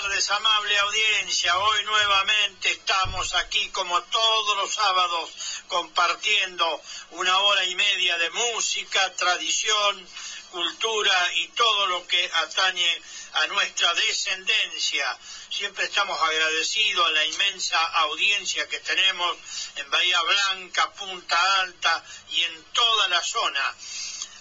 [0.00, 1.58] tardes, amable audiencia.
[1.58, 5.30] Hoy nuevamente estamos aquí como todos los sábados
[5.68, 10.08] compartiendo una hora y media de música, tradición,
[10.50, 13.02] cultura y todo lo que atañe
[13.34, 15.18] a nuestra descendencia.
[15.50, 19.36] Siempre estamos agradecidos a la inmensa audiencia que tenemos
[19.76, 23.74] en Bahía Blanca, Punta Alta y en toda la zona.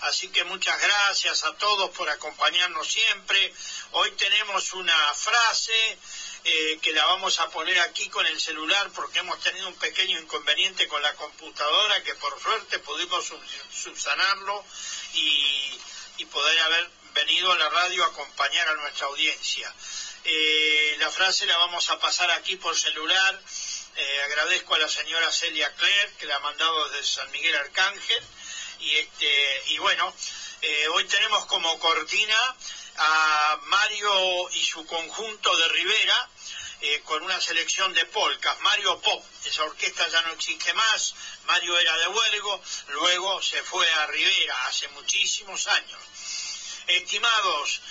[0.02, 3.54] Así que muchas gracias a todos por acompañarnos siempre.
[3.92, 6.00] Hoy tenemos una frase
[6.44, 10.20] eh, que la vamos a poner aquí con el celular porque hemos tenido un pequeño
[10.20, 13.32] inconveniente con la computadora que por suerte pudimos
[13.72, 14.66] subsanarlo
[15.14, 15.80] y,
[16.32, 19.74] poder haber venido a la radio a acompañar a nuestra audiencia.
[20.24, 23.42] Eh, la frase la vamos a pasar aquí por celular.
[23.96, 28.24] Eh, agradezco a la señora Celia Clerc que la ha mandado desde San Miguel Arcángel
[28.82, 30.14] y, este, y bueno,
[30.62, 32.56] eh, hoy tenemos como cortina
[32.98, 36.30] a Mario y su conjunto de Rivera,
[36.82, 41.14] eh, con una selección de polcas, Mario Pop, esa orquesta ya no existe más,
[41.46, 46.00] Mario era de Huelgo, luego se fue a Rivera hace muchísimos años.
[46.88, 47.82] Estimados,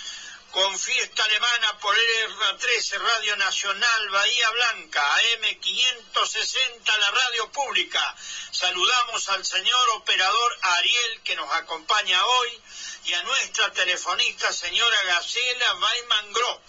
[0.51, 8.15] con fiesta alemana por R13 Radio Nacional Bahía Blanca, AM560 la radio pública.
[8.51, 12.61] Saludamos al señor operador Ariel que nos acompaña hoy
[13.05, 16.61] y a nuestra telefonista señora Gacela Weimangro,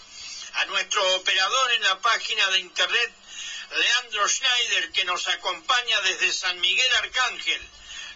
[0.55, 3.12] a nuestro operador en la página de internet
[3.72, 7.69] Leandro Schneider que nos acompaña desde San Miguel Arcángel.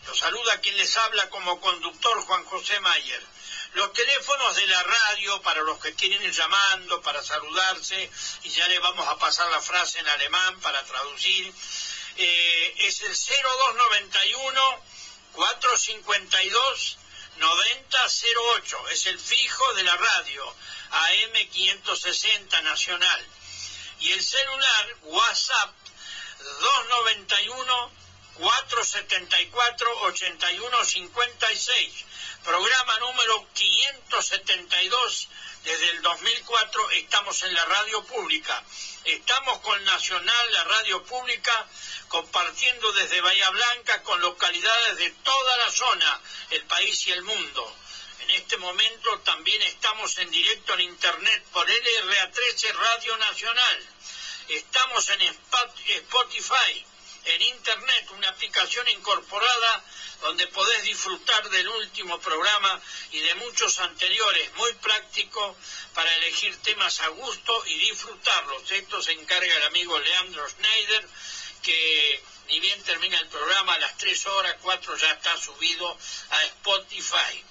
[0.06, 3.35] Lo saluda quien les habla como conductor Juan José Mayer.
[3.76, 8.10] Los teléfonos de la radio para los que quieren ir llamando, para saludarse,
[8.44, 11.52] y ya le vamos a pasar la frase en alemán para traducir,
[12.16, 14.82] eh, es el 0291
[15.32, 16.98] 452
[17.36, 20.54] 9008, es el fijo de la radio
[20.92, 23.26] AM560 Nacional.
[24.00, 25.74] Y el celular WhatsApp
[26.60, 27.92] 291
[28.38, 32.06] 474 8156
[32.46, 35.28] programa número 572
[35.64, 38.62] desde el 2004 estamos en la radio pública.
[39.04, 41.66] Estamos con Nacional, la radio pública,
[42.06, 46.20] compartiendo desde Bahía Blanca con localidades de toda la zona,
[46.50, 47.76] el país y el mundo.
[48.20, 53.88] En este momento también estamos en directo en Internet por LRA13 Radio Nacional.
[54.46, 56.86] Estamos en Spotify
[57.24, 59.84] en Internet, una aplicación incorporada
[60.20, 62.80] donde podés disfrutar del último programa
[63.12, 65.56] y de muchos anteriores, muy práctico
[65.94, 68.70] para elegir temas a gusto y disfrutarlos.
[68.70, 71.08] Esto se encarga el amigo Leandro Schneider,
[71.62, 75.98] que ni bien termina el programa, a las 3 horas, 4 ya está subido
[76.30, 77.44] a Spotify.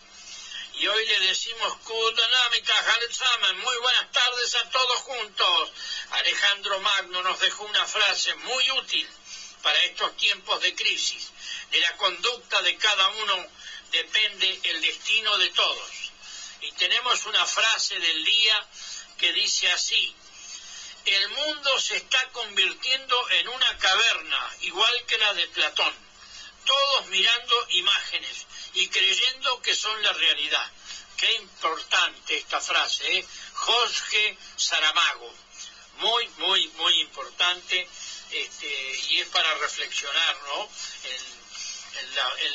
[0.78, 1.76] Y hoy le decimos
[3.66, 5.72] muy buenas tardes a todos juntos.
[6.12, 9.10] Alejandro Magno nos dejó una frase muy útil
[9.66, 11.32] para estos tiempos de crisis.
[11.72, 13.48] De la conducta de cada uno
[13.92, 15.92] depende el destino de todos.
[16.62, 18.68] Y tenemos una frase del día
[19.18, 20.16] que dice así,
[21.06, 25.96] el mundo se está convirtiendo en una caverna, igual que la de Platón,
[26.64, 28.46] todos mirando imágenes
[28.76, 30.72] y creyendo que son la realidad.
[31.18, 33.28] Qué importante esta frase, ¿eh?
[33.54, 35.34] Jorge Saramago.
[35.98, 37.88] Muy, muy, muy importante
[38.32, 40.70] este, y es para reflexionar ¿no?
[41.04, 41.46] en,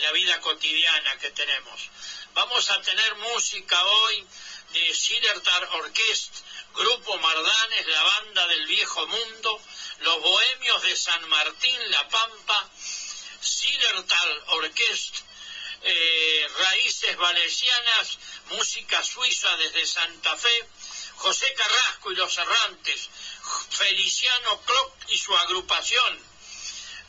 [0.02, 1.88] la, vida cotidiana que tenemos.
[2.34, 4.26] Vamos a tener música hoy
[4.72, 6.34] de Sidertar Orquest,
[6.74, 9.62] Grupo Mardanes, la banda del viejo mundo,
[10.00, 12.70] los bohemios de San Martín, La Pampa,
[13.40, 15.16] Sidertal Orquest,
[15.82, 18.18] eh, Raíces Valesianas,
[18.50, 20.68] música suiza desde Santa Fe,
[21.16, 23.08] José Carrasco y los Errantes,
[23.70, 26.30] Feliciano Clock y su agrupación.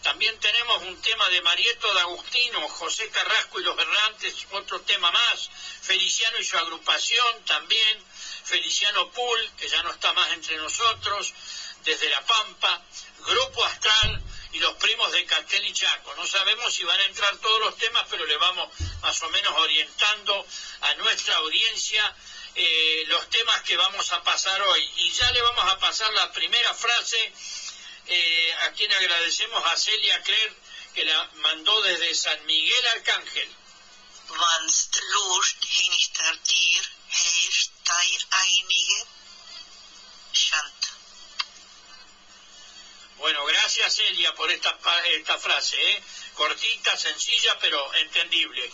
[0.03, 5.11] También tenemos un tema de Marieto de Agustino, José Carrasco y los Errantes, otro tema
[5.11, 5.49] más,
[5.81, 8.03] Feliciano y su agrupación también,
[8.43, 11.33] Feliciano Pool, que ya no está más entre nosotros,
[11.83, 12.81] desde La Pampa,
[13.19, 14.23] Grupo Astral
[14.53, 16.15] y los primos de Castel y Chaco.
[16.15, 18.69] No sabemos si van a entrar todos los temas, pero le vamos
[19.01, 20.45] más o menos orientando
[20.81, 22.15] a nuestra audiencia
[22.55, 24.91] eh, los temas que vamos a pasar hoy.
[24.97, 27.33] Y ya le vamos a pasar la primera frase
[28.07, 30.53] eh, a quien agradecemos a Celia Cler,
[30.93, 33.49] que la mandó desde San Miguel Arcángel.
[43.17, 46.03] Bueno, gracias Celia por esta, esta frase, ¿eh?
[46.33, 48.71] cortita, sencilla, pero entendible.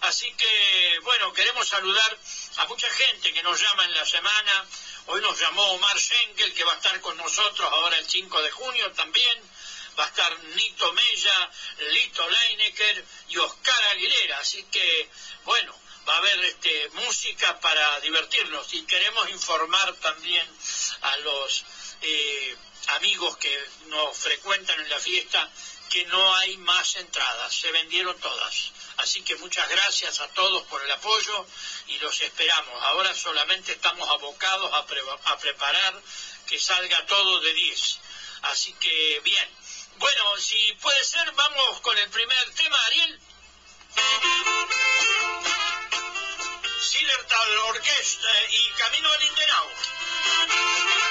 [0.00, 2.18] Así que, bueno, queremos saludar
[2.60, 4.66] a mucha gente que nos llama en la semana
[5.06, 8.50] Hoy nos llamó Omar Schenkel, que va a estar con nosotros ahora el 5 de
[8.52, 9.42] junio también.
[9.98, 11.50] Va a estar Nito Mella,
[11.90, 14.38] Lito Leinecker y Oscar Aguilera.
[14.38, 15.10] Así que,
[15.44, 15.74] bueno,
[16.08, 20.46] va a haber este, música para divertirnos y queremos informar también
[21.00, 21.64] a los
[22.02, 22.56] eh,
[22.88, 25.50] amigos que nos frecuentan en la fiesta
[25.88, 28.70] que no hay más entradas, se vendieron todas.
[29.02, 31.46] Así que muchas gracias a todos por el apoyo
[31.86, 32.82] y los esperamos.
[32.84, 34.86] Ahora solamente estamos abocados a,
[35.38, 36.02] preparar
[36.46, 38.00] que salga todo de 10.
[38.42, 39.48] Así que bien.
[39.96, 43.20] Bueno, si puede ser, vamos con el primer tema, Ariel.
[46.82, 51.09] Silertal Orquesta y Camino al Indenau.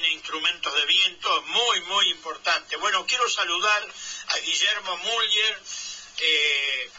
[0.00, 2.76] Tiene instrumentos de viento, muy, muy importante.
[2.76, 3.88] Bueno, quiero saludar
[4.28, 5.62] a Guillermo Muller,
[6.18, 6.90] eh,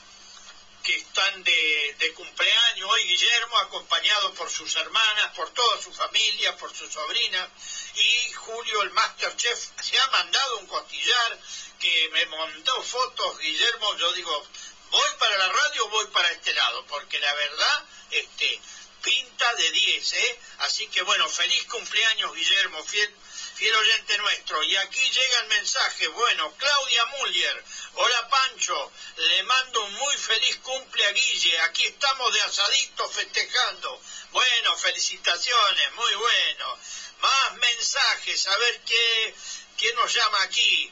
[0.84, 6.76] que están de, cumpleaños hoy, Guillermo, acompañado por sus hermanas, por toda su familia, por
[6.76, 7.50] su sobrina,
[7.96, 11.40] y Julio, el Masterchef, se ha mandado un costillar
[11.80, 14.46] que me mandó fotos, Guillermo, yo digo,
[14.92, 18.62] voy para la radio o voy para este lado, porque la verdad, este,
[19.02, 20.40] pinta de 10, ¿eh?
[20.60, 23.16] Así que bueno, feliz cumpleaños Guillermo, fiel,
[23.56, 24.64] fiel oyente nuestro.
[24.64, 27.64] Y aquí llega el mensaje, bueno, Claudia Muller,
[27.96, 34.02] hola Pancho, le mando un muy feliz cumple a Guille, aquí estamos de asadito festejando.
[34.32, 36.80] Bueno, felicitaciones, muy bueno.
[37.20, 39.36] Más mensajes, a ver qué,
[39.78, 40.92] qué nos llama aquí.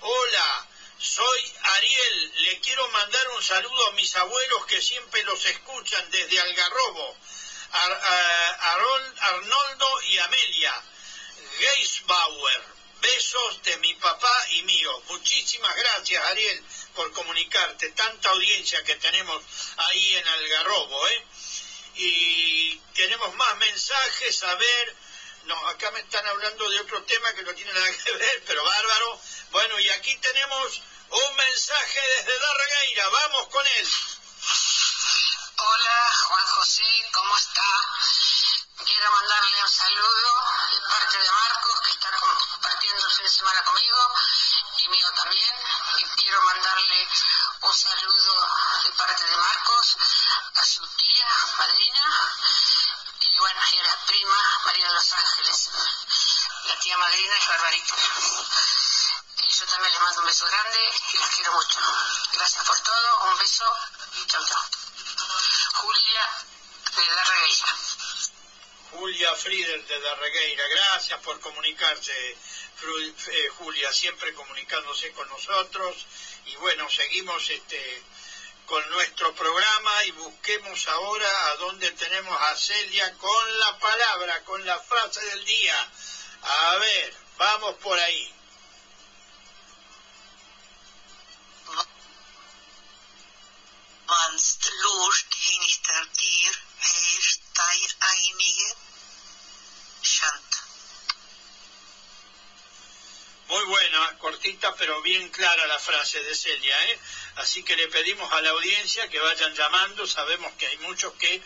[0.00, 6.10] Hola, soy Ariel, le quiero mandar un saludo a mis abuelos que siempre los escuchan
[6.10, 7.16] desde Algarrobo.
[9.20, 10.82] Arnoldo y Amelia
[11.58, 12.74] Geisbauer.
[13.00, 15.02] Besos de mi papá y mío.
[15.08, 17.90] Muchísimas gracias, Ariel, por comunicarte.
[17.90, 19.42] Tanta audiencia que tenemos
[19.76, 21.26] ahí en Algarrobo, ¿eh?
[21.96, 24.96] Y tenemos más mensajes, a ver.
[25.44, 28.64] No, acá me están hablando de otro tema que no tiene nada que ver, pero
[28.64, 29.20] bárbaro.
[29.54, 33.08] Bueno, y aquí tenemos un mensaje desde Darregueira.
[33.08, 33.88] Vamos con él.
[35.58, 37.62] Hola, Juan José, ¿cómo está?
[38.84, 40.30] Quiero mandarle un saludo
[40.72, 44.14] de parte de Marcos, que está compartiendo el fin de semana conmigo,
[44.78, 45.54] y mío también.
[45.98, 47.08] Y quiero mandarle
[47.60, 48.48] un saludo
[48.82, 49.96] de parte de Marcos
[50.56, 52.34] a su tía, madrina,
[53.20, 55.70] y bueno, y a la prima María de los Ángeles.
[56.64, 57.94] La tía madrina es Barbarita.
[59.54, 60.80] Y yo también les mando un beso grande
[61.12, 61.78] y las quiero mucho.
[62.32, 63.64] Gracias por todo, un beso,
[64.26, 64.60] chao chao.
[65.74, 66.28] Julia
[66.96, 67.76] de Darregueira.
[68.90, 76.04] Julia Frieder de Darregueira, gracias por comunicarse, eh, Julia, siempre comunicándose con nosotros.
[76.46, 78.02] Y bueno, seguimos este
[78.66, 84.66] con nuestro programa y busquemos ahora a dónde tenemos a Celia con la palabra, con
[84.66, 85.92] la frase del día.
[86.42, 88.34] A ver, vamos por ahí.
[103.48, 107.00] Muy buena, cortita pero bien clara la frase de Celia, ¿eh?
[107.36, 111.42] Así que le pedimos a la audiencia que vayan llamando, sabemos que hay muchos que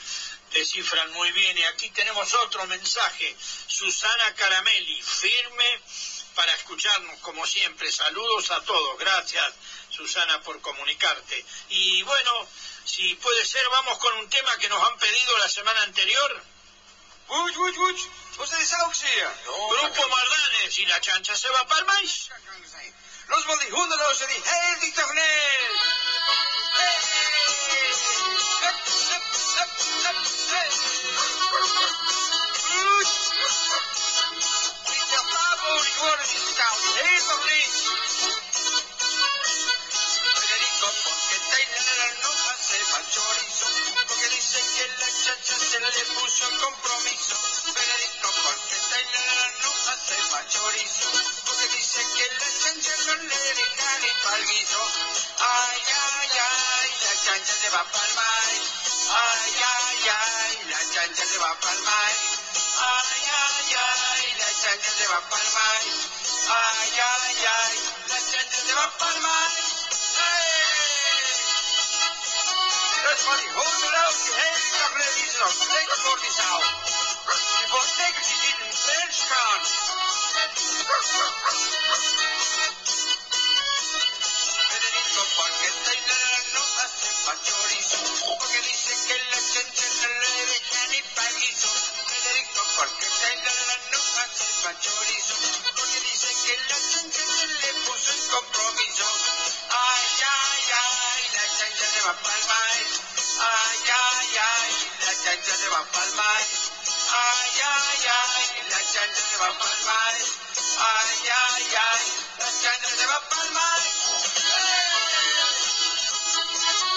[0.52, 1.58] descifran muy bien.
[1.58, 3.36] Y aquí tenemos otro mensaje,
[3.66, 5.80] Susana Caramelli, firme
[6.34, 7.90] para escucharnos como siempre.
[7.90, 9.54] Saludos a todos, gracias
[9.98, 11.44] Susana por comunicarte.
[11.70, 12.46] Y bueno,
[12.84, 16.42] si puede ser, vamos con un tema que nos han pedido la semana anterior.
[17.26, 22.28] Uy, uy, uy, ustedes Grupo Mardanes y la chancha se va para el maíz.
[23.26, 23.44] Los
[24.28, 25.76] die hele toneel.
[26.76, 26.98] Hey!
[37.10, 37.77] Hey!
[45.28, 47.36] Que la chacha se le puso en compromiso.
[47.74, 50.16] Federico, porque Taylor no hace
[50.48, 51.08] chorizo
[51.76, 54.82] dice que la chancha no le deja ni pa'l guiso.
[55.38, 58.48] Ay, ay, ay, la chancha se va pa'l mar.
[59.10, 62.12] Ay, ay, ay, la chancha se va pa'l mar.
[62.80, 65.82] Ay, ay, ay, la chancha se va pa'l mar.
[66.48, 69.67] Ay, ay, ay, la chancha se va pa'l mar.
[73.02, 76.62] Dus van die hondenloos die hele dag reden nog steeds voor die zaal.
[77.58, 79.60] Die voor zeker die niet in de gaan.
[84.68, 87.98] Federico porque Taylor no hace pachorizo,
[88.38, 91.68] porque dice que la chencha no le deja ni paguizo.
[92.08, 95.34] Federico porque Taylor no hace pachorizo,
[95.76, 99.47] porque dice que la chencha se le puso en compromiso.
[102.08, 102.76] Va pa'l mar.
[103.46, 104.72] Ay, ay, ay,
[105.04, 106.42] la chancha se va pa'l mar.
[107.20, 110.16] Ay, ay, ay, la chancha se va pa'l mar.
[110.86, 112.04] Ay, ay, ay,
[112.40, 113.80] la chancha se va pa'l mar.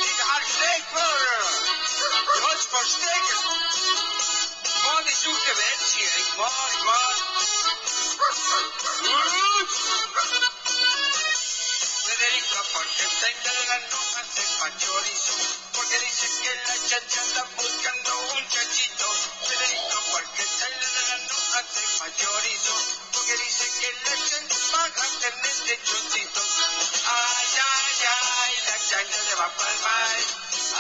[0.02, 0.86] Die gaat steek.
[2.34, 3.40] Je moet versteken.
[4.84, 5.14] Man, de
[5.92, 6.14] hier.
[6.22, 7.16] Ik man, man.
[12.06, 14.01] Federico, porque tenga la noja
[14.36, 15.36] sepa chorizo,
[15.74, 19.08] porque dice que la chancha anda buscando un chachito.
[19.48, 22.76] Federico, porque tenga la noja sepa chorizo,
[23.12, 26.48] porque dice que la chancha va a tener lechoncitos.
[27.06, 30.18] Ay, ay, ay, la chancha se va pa'l mar.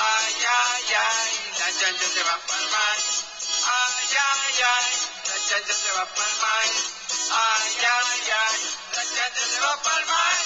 [0.01, 2.97] Ay, ay, ay, la chancha se va pa'l mar.
[3.63, 4.91] Ay, ay, ay,
[5.27, 6.69] la chancha se va pa'l mar.
[7.31, 8.61] Ay, ay, ay,
[8.95, 10.39] la chancha se va pa'l mar.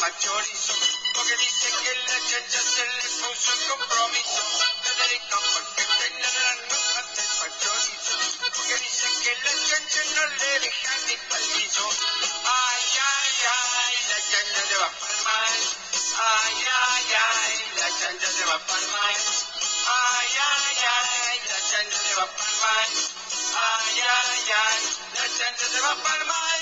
[0.00, 0.74] Machorizo,
[1.14, 4.42] porque dice que la chancha se le puso en compromiso.
[4.82, 11.16] Federico, porque Taylor no hace machorizo, porque dice que la chancha no le deja ni
[11.16, 11.88] pa'l piso.
[12.44, 15.58] Ay, ay, ay, la chancha se va pa'l mar.
[16.18, 19.62] Ay, ay, ay, la chancha se va pa'l mar.
[19.84, 22.90] Ay, ay, ay, la chancha se va para mal.
[23.54, 24.82] Ay, ay, ay,
[25.18, 26.60] la chancha se va para mal.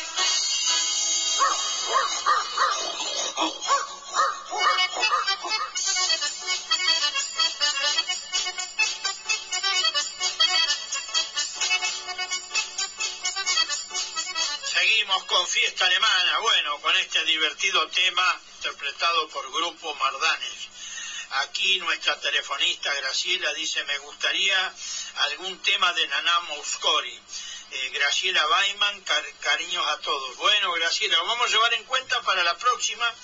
[15.71, 20.69] Fiesta alemana, bueno, con este divertido tema interpretado por Grupo Mardanes.
[21.43, 24.75] Aquí nuestra telefonista Graciela dice, me gustaría
[25.15, 27.17] algún tema de Naná Mouskori.
[27.71, 30.35] Eh, Graciela Baiman, car- cariños a todos.
[30.39, 33.15] Bueno, Graciela, lo vamos a llevar en cuenta para la próxima,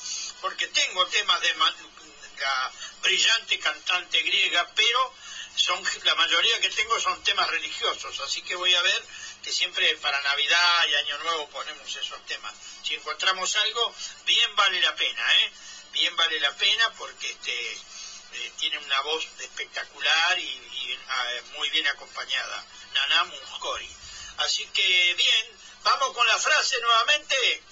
[0.41, 2.73] porque tengo temas de la
[3.03, 5.13] brillante cantante griega, pero
[5.57, 9.03] son la mayoría que tengo son temas religiosos, así que voy a ver
[9.47, 12.53] que siempre para Navidad y Año Nuevo ponemos esos temas.
[12.83, 15.53] Si encontramos algo, bien vale la pena, ¿eh?
[15.93, 21.71] Bien vale la pena porque este eh, tiene una voz espectacular y, y, ah, muy
[21.71, 22.65] bien acompañada.
[22.93, 23.89] Nana Mouskori.
[24.39, 25.47] Así que bien,
[25.85, 27.63] vamos con la frase nuevamente.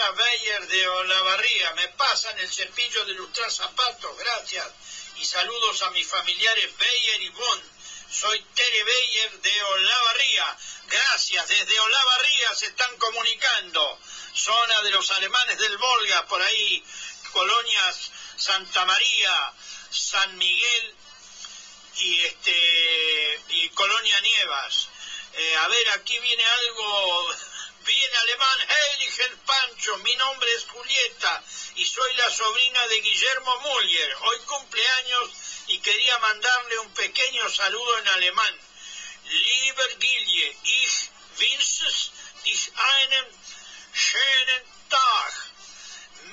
[0.00, 4.66] Teresa Beyer de Olavarría, me pasan el cepillo de lustrar zapatos, gracias.
[5.16, 7.62] Y saludos a mis familiares Beyer y Bond.
[8.10, 10.56] Soy Tere Beyer de Olavarría.
[10.86, 13.98] Gracias, desde Olavarría se están comunicando.
[14.34, 16.82] Zona de los alemanes del Volga, por ahí,
[17.32, 19.52] colonias Santa María,
[19.90, 20.94] San Miguel
[21.98, 24.88] y este y Colonia Nievas.
[25.34, 27.28] Eh, a ver, aquí viene algo
[27.90, 28.58] bien alemán.
[28.68, 31.42] Heiligen Pancho, mi nombre es Julieta
[31.74, 34.14] y soy la sobrina de Guillermo Muller.
[34.20, 35.30] Hoy cumpleaños
[35.66, 38.60] y quería mandarle un pequeño saludo en alemán.
[39.24, 42.10] Lieber Gilje, ich wünsche
[42.44, 43.26] dich einen
[43.92, 45.32] schönen Tag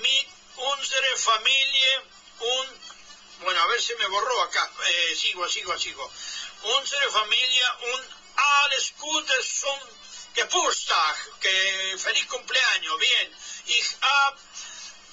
[0.02, 2.02] mit unserer Familie
[2.40, 2.82] und
[3.40, 4.72] bueno, a ver si me borró acá.
[4.86, 6.12] Eh, sigo, sigo, sigo.
[6.64, 9.97] Unsere Familie und alles Gute zum
[10.38, 11.40] Geburtstag.
[11.40, 13.00] Que feliz cumpleaños.
[13.00, 13.36] Bien.
[13.66, 14.38] Ich hab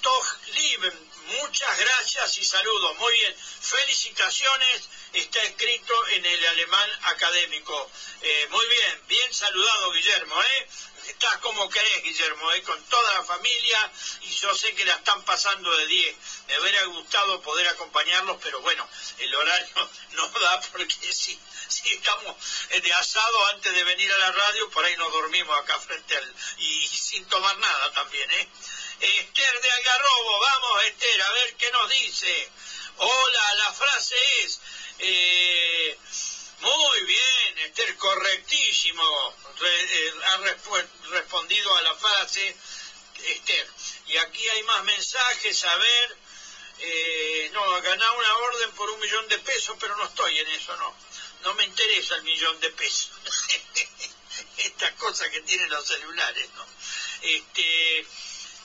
[0.03, 1.11] doch lieben.
[1.41, 2.95] Muchas gracias y saludos.
[2.99, 3.35] Muy bien.
[3.61, 4.89] Felicitaciones.
[5.13, 7.89] Está escrito en el alemán académico.
[8.21, 9.01] Eh, muy bien.
[9.07, 10.41] Bien saludado, Guillermo.
[10.43, 10.67] ¿eh?
[11.07, 12.63] Estás como querés, Guillermo, ¿eh?
[12.63, 16.17] con toda la familia y yo sé que la están pasando de 10.
[16.47, 18.87] Me hubiera gustado poder acompañarlos, pero bueno,
[19.19, 22.35] el horario no da porque si, si estamos
[22.69, 26.35] de asado antes de venir a la radio, por ahí nos dormimos acá frente al...
[26.57, 28.47] y, sin tomar nada también, ¿eh?
[28.99, 32.49] Esther de Algarrobo, vamos Esther, a ver qué nos dice.
[32.97, 34.59] Hola, la frase es...
[34.99, 35.97] eh,
[36.59, 39.35] muy bien, Esther, correctísimo.
[39.59, 40.37] Re- eh, ha
[41.11, 42.55] respondido a la frase,
[43.27, 43.67] Esther.
[44.07, 46.17] Y aquí hay más mensajes, a ver.
[46.79, 50.75] Eh, no, ganar una orden por un millón de pesos, pero no estoy en eso,
[50.77, 50.95] no.
[51.45, 53.11] No me interesa el millón de pesos.
[54.57, 56.65] Estas cosas que tienen los celulares, ¿no?
[57.21, 58.05] Este,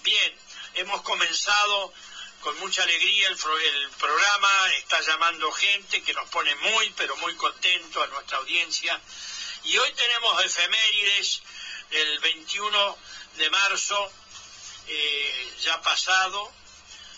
[0.03, 0.37] bien,
[0.75, 1.93] hemos comenzado
[2.41, 7.17] con mucha alegría el, pro- el programa, está llamando gente que nos pone muy, pero
[7.19, 9.01] muy contento a nuestra audiencia.
[9.65, 11.43] Y hoy tenemos efemérides
[11.91, 12.99] del 21
[13.37, 14.13] de marzo,
[14.89, 16.51] eh, ya pasado.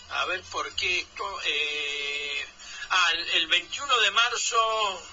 [0.09, 1.41] A ver por qué esto.
[1.45, 2.47] eh,
[2.89, 5.07] ah, el, el 21 de marzo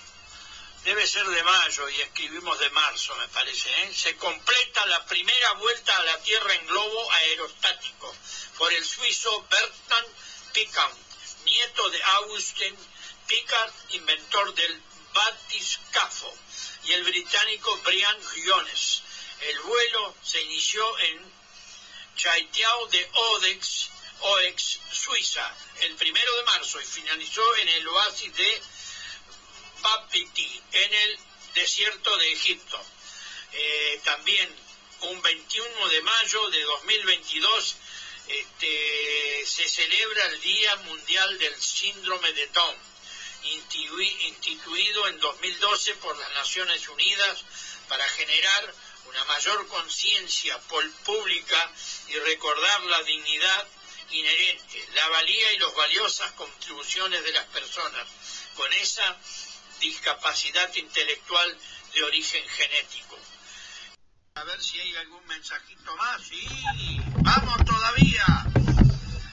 [0.85, 3.69] debe ser de mayo y escribimos de marzo, me parece.
[3.83, 3.95] ¿eh?
[3.95, 8.15] Se completa la primera vuelta a la Tierra en globo aerostático
[8.57, 10.09] por el suizo Bertrand
[10.53, 10.97] Piccard,
[11.45, 12.77] nieto de Augustin
[13.27, 16.35] Piccard, inventor del batiscafo,
[16.85, 19.03] y el británico Brian Jones.
[19.41, 21.33] El vuelo se inició en
[22.17, 23.91] Chaiteau de Odex,
[24.21, 28.63] Oex, Suiza, el primero de marzo y finalizó en el oasis de
[29.83, 31.19] Papiti, en el
[31.55, 32.81] desierto de Egipto.
[33.53, 34.49] Eh, también
[35.03, 37.77] un 21 de mayo de 2022
[38.29, 42.77] este, se celebra el Día Mundial del Síndrome de Down,
[43.45, 47.39] institui- instituido en 2012 por las Naciones Unidas
[47.89, 48.75] para generar
[49.07, 50.57] una mayor conciencia
[51.05, 51.73] pública
[52.09, 53.67] y recordar la dignidad
[54.13, 58.07] inherente, la valía y las valiosas contribuciones de las personas
[58.55, 59.17] con esa
[59.81, 61.59] discapacidad intelectual
[61.95, 63.19] de origen genético.
[64.35, 66.23] A ver si hay algún mensajito más.
[66.23, 68.47] Sí, vamos todavía.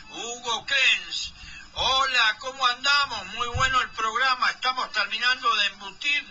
[0.10, 1.34] Hugo Kens.
[1.74, 3.26] Hola, ¿cómo andamos?
[3.36, 4.50] Muy bueno el programa.
[4.50, 6.26] Estamos terminando de embutir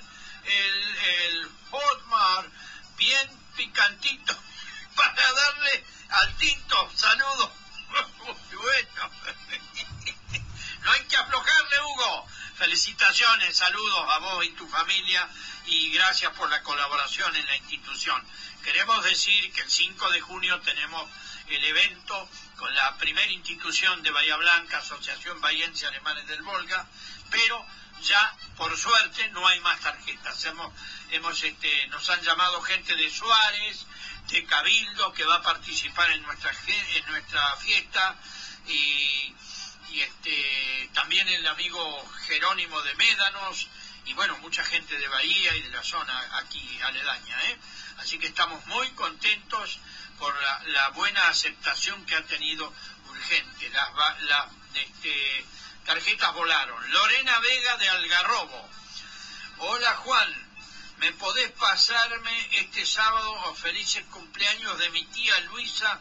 [0.44, 2.48] el, el Hotmart
[2.96, 4.36] bien picantito
[4.96, 6.90] para darle al tinto.
[6.96, 7.50] Saludos.
[8.52, 9.10] bueno.
[10.86, 12.26] no hay que aflojarle, Hugo.
[12.58, 15.28] Felicitaciones, saludos a vos y tu familia
[15.66, 18.24] y gracias por la colaboración en la institución.
[18.62, 21.10] Queremos decir que el 5 de junio tenemos
[21.48, 26.86] el evento con la primera institución de Bahía Blanca, Asociación Bahiense Alemanes del Volga,
[27.30, 27.66] pero
[28.02, 30.44] ya por suerte no hay más tarjetas.
[30.44, 30.72] Hemos,
[31.10, 33.86] hemos este, nos han llamado gente de Suárez,
[34.28, 38.16] de Cabildo, que va a participar en nuestra, en nuestra fiesta,
[38.68, 39.34] y,
[39.94, 43.68] este, también el amigo Jerónimo de Médanos,
[44.04, 47.44] y bueno, mucha gente de Bahía y de la zona aquí aledaña.
[47.44, 47.58] ¿eh?
[47.98, 49.78] Así que estamos muy contentos
[50.18, 50.34] por
[50.66, 52.72] la, buena aceptación que ha tenido
[53.08, 53.70] Urgente.
[53.70, 55.46] Las, este,
[55.84, 56.90] tarjetas volaron.
[56.90, 58.70] Lorena Vega de Algarrobo.
[59.58, 60.48] Hola Juan,
[60.98, 66.00] ¿me podés pasarme este sábado felices cumpleaños de mi tía Luisa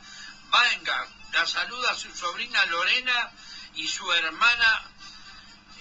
[0.52, 3.32] Venga, La saluda a su sobrina Lorena
[3.76, 4.84] y su hermana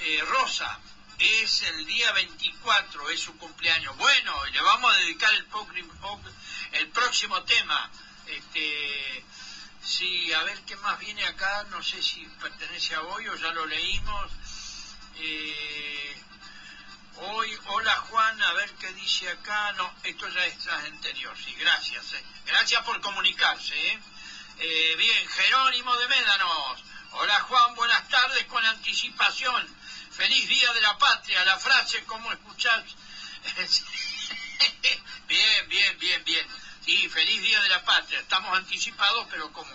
[0.00, 0.78] eh, Rosa.
[1.18, 3.96] Es el día 24, es su cumpleaños.
[3.96, 5.46] Bueno, le vamos a dedicar el,
[6.72, 7.90] el próximo tema.
[8.26, 9.24] Este,
[9.84, 13.52] sí, a ver qué más viene acá, no sé si pertenece a hoy o ya
[13.52, 14.32] lo leímos.
[15.16, 16.22] Eh,
[17.16, 19.72] hoy, hola Juan, a ver qué dice acá.
[19.74, 22.12] No, esto ya es anterior, sí, gracias.
[22.14, 22.24] Eh.
[22.46, 23.74] Gracias por comunicarse.
[23.76, 24.00] Eh.
[24.58, 24.96] eh.
[24.96, 26.84] bien, Jerónimo de Médanos.
[27.16, 29.68] Hola Juan, buenas tardes con anticipación.
[30.10, 32.82] Feliz Día de la Patria, la frase, ¿cómo escuchás?
[35.28, 36.46] bien, bien, bien, bien.
[36.84, 38.18] Sí, feliz Día de la Patria.
[38.18, 39.70] Estamos anticipados, pero como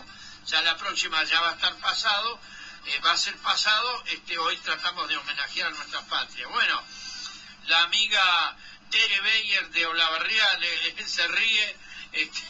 [0.47, 2.41] ya la próxima ya va a estar pasado,
[2.87, 6.45] eh, va a ser pasado, este, hoy tratamos de homenajear a nuestra patria.
[6.47, 6.83] Bueno,
[7.67, 8.57] la amiga
[8.91, 10.59] Tere Beyer de Olavarría
[11.07, 11.77] se ríe
[12.11, 12.41] este,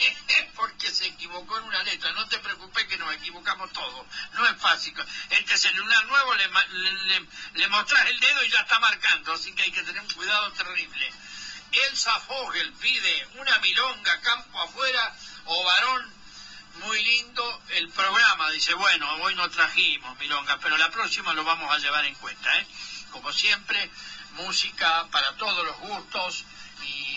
[0.54, 2.12] porque se equivocó en una letra.
[2.12, 4.06] No te preocupes que nos equivocamos todos.
[4.32, 4.94] No es fácil.
[5.30, 6.48] Este celular nuevo le,
[7.54, 10.52] le, mostrás el dedo y ya está marcando, así que hay que tener un cuidado
[10.52, 11.12] terrible.
[11.72, 16.20] Elsa Fogel pide una milonga campo afuera o varón.
[16.74, 18.50] Muy lindo el programa.
[18.50, 22.58] Dice, bueno, hoy no trajimos milonga, pero la próxima lo vamos a llevar en cuenta.
[22.58, 22.66] ¿eh?
[23.10, 23.90] Como siempre,
[24.32, 26.44] música para todos los gustos
[26.82, 27.10] y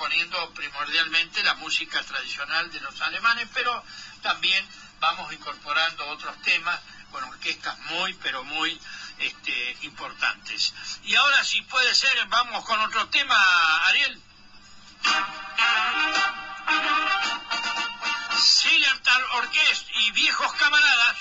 [0.00, 3.84] poniendo primordialmente la música tradicional de los alemanes, pero
[4.22, 4.66] también
[4.98, 6.80] vamos incorporando otros temas
[7.10, 8.80] con orquestas muy, pero muy
[9.18, 10.72] este, importantes.
[11.04, 13.36] Y ahora, si puede ser, vamos con otro tema,
[13.88, 14.22] Ariel.
[18.38, 21.16] Silertal Orquest y viejos camaradas.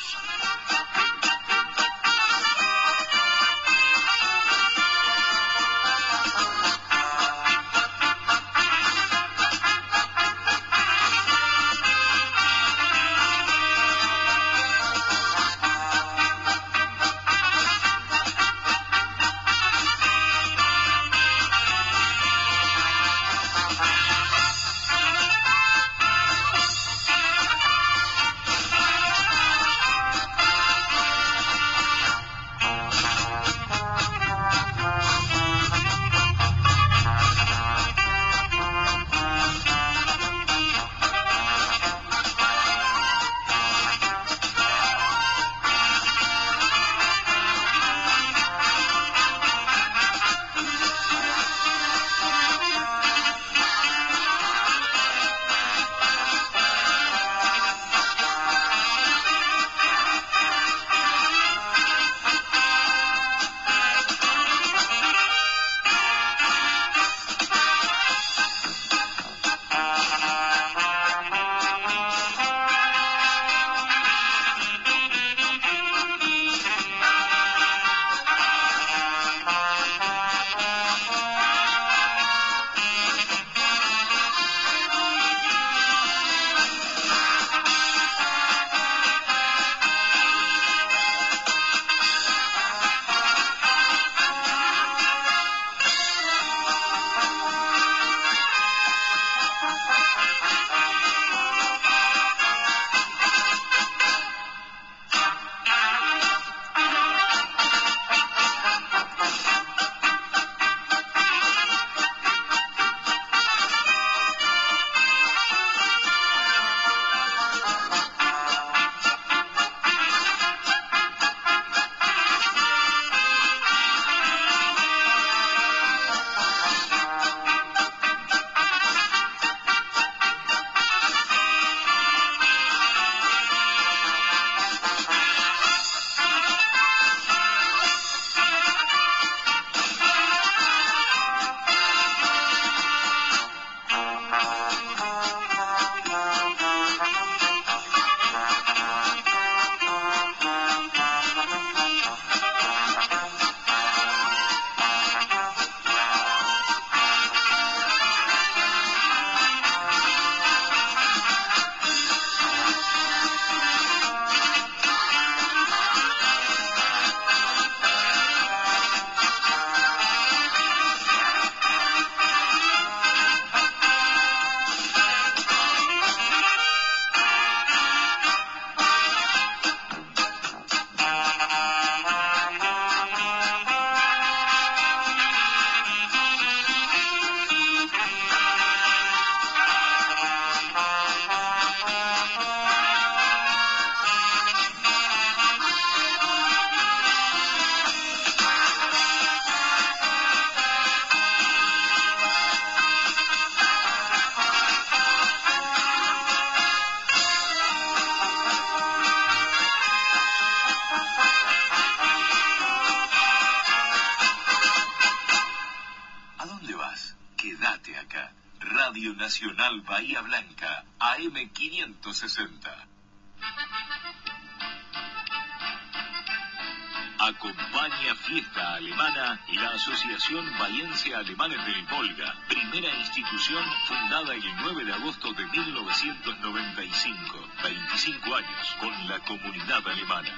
[233.88, 240.30] Fundada el 9 de agosto de 1995, 25 años con la comunidad alemana.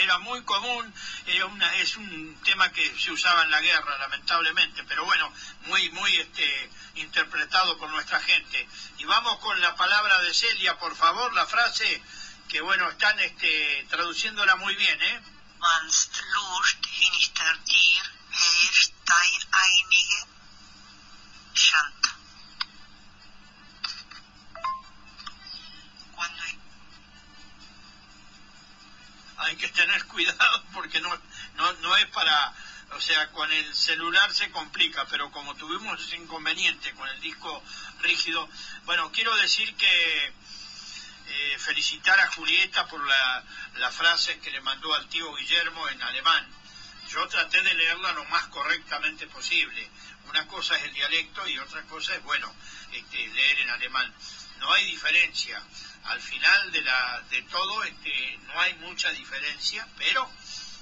[0.00, 0.92] Era muy común,
[1.26, 5.32] es un tema que se usaba en la guerra, lamentablemente, pero bueno,
[5.66, 8.68] muy, muy este, interpretado por nuestra gente.
[8.98, 12.02] Y vamos con la palabra de Celia, por favor, la frase
[12.48, 15.22] que bueno, están este, traduciéndola muy bien, ¿eh?
[19.52, 20.26] einige
[29.42, 31.10] hay que tener cuidado porque no,
[31.56, 32.54] no, no es para,
[32.92, 37.62] o sea, con el celular se complica, pero como tuvimos ese inconveniente con el disco
[38.00, 38.48] rígido,
[38.84, 40.32] bueno, quiero decir que
[41.28, 43.44] eh, felicitar a Julieta por la,
[43.76, 46.46] la frase que le mandó al tío Guillermo en alemán.
[47.08, 49.88] Yo traté de leerla lo más correctamente posible.
[50.28, 52.52] Una cosa es el dialecto y otra cosa es, bueno,
[52.92, 54.12] este, leer en alemán.
[54.58, 55.62] No hay diferencia
[56.04, 60.28] al final de, la, de todo este, no hay mucha diferencia, pero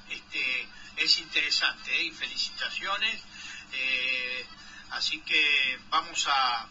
[0.08, 2.04] este, es interesante ¿eh?
[2.04, 3.20] y felicitaciones.
[3.72, 4.46] Eh,
[4.90, 6.66] así que vamos a,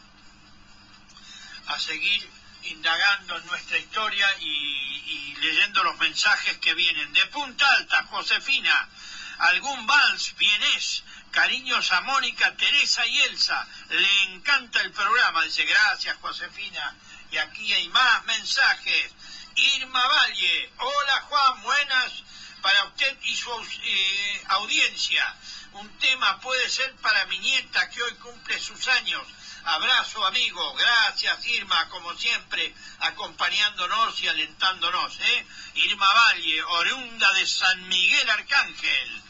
[1.67, 2.29] a seguir
[2.63, 7.13] indagando en nuestra historia y, leyendo los mensajes que vienen.
[7.13, 8.89] De Punta Alta, Josefina,
[9.37, 11.03] algún vals, bien es.
[11.31, 13.67] Cariños a Mónica, Teresa y Elsa.
[13.89, 15.43] Le encanta el programa.
[15.43, 16.95] Dice, gracias, Josefina.
[17.31, 19.13] Y aquí hay más mensajes.
[19.55, 22.23] Irma Valle, hola Juan, buenas
[22.61, 23.51] para usted y su
[23.83, 25.35] eh, audiencia.
[25.73, 29.27] Un tema puede ser para mi nieta que hoy cumple sus años.
[29.65, 35.19] Abrazo amigo, gracias Irma, como siempre, acompañándonos y alentándonos.
[35.19, 35.45] ¿eh?
[35.75, 39.21] Irma Valle, oriunda de San Miguel Arcángel.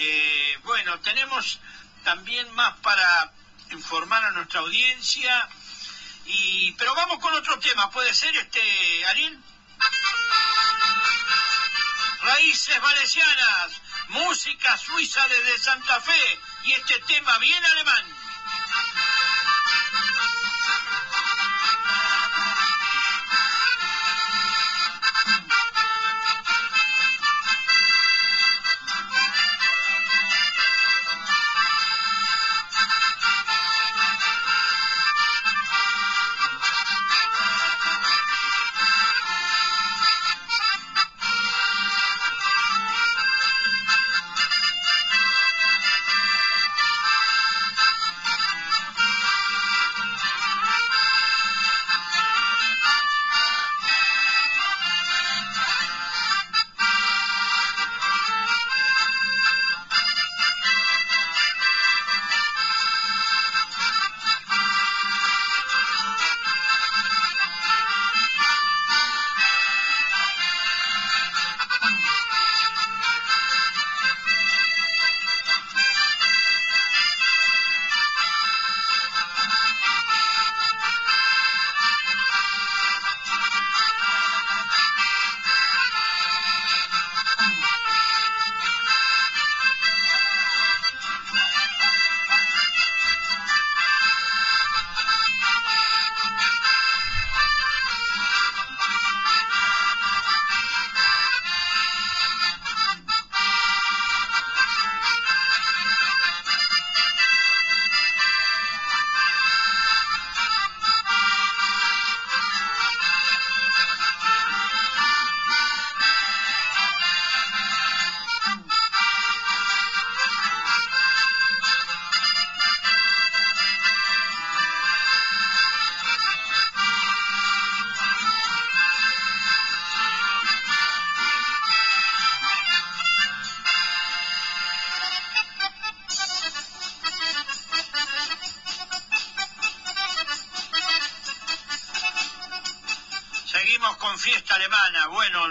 [0.00, 1.58] Eh, bueno, tenemos
[2.04, 3.32] también más para
[3.70, 5.48] informar a nuestra audiencia.
[6.26, 9.38] Y, pero vamos con otro tema, ¿puede ser este, Ariel?
[12.20, 13.72] Raíces Valesianas,
[14.08, 18.04] música suiza desde Santa Fe y este tema bien alemán.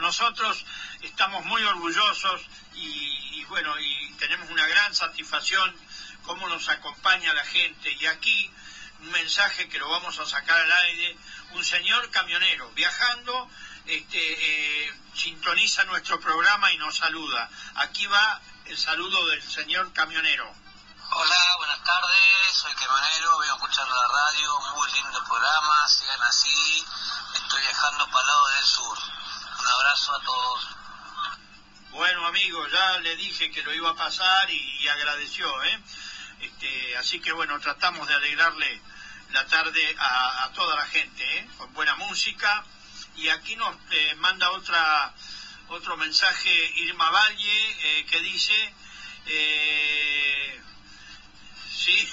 [0.08, 0.66] Nosotros
[1.02, 2.42] estamos muy orgullosos
[2.76, 5.76] y, bueno, y tenemos una gran satisfacción
[6.24, 7.92] cómo nos acompaña la gente.
[7.92, 8.50] Y aquí
[9.02, 11.18] un mensaje que lo vamos a sacar al aire,
[11.56, 13.50] un señor camionero viajando,
[13.86, 17.50] este, eh, sintoniza nuestro programa y nos saluda.
[17.76, 20.50] Aquí va el saludo del señor camionero.
[21.10, 26.86] Hola, buenas tardes, soy camionero, vengo escuchando la radio, muy lindo programa, sigan así,
[27.34, 29.17] estoy viajando para el lado del sur.
[29.70, 30.68] Abrazo a todos.
[31.92, 35.80] Bueno, amigo, ya le dije que lo iba a pasar y, agradeció, ¿eh?
[36.40, 38.82] Este, así que bueno, tratamos de alegrarle
[39.32, 41.50] la tarde a, toda la gente, ¿eh?
[41.58, 42.64] con buena música.
[43.18, 45.14] Y aquí nos eh, manda otra
[45.70, 48.74] otro mensaje Irma Valle eh, que dice,
[51.76, 52.10] sí,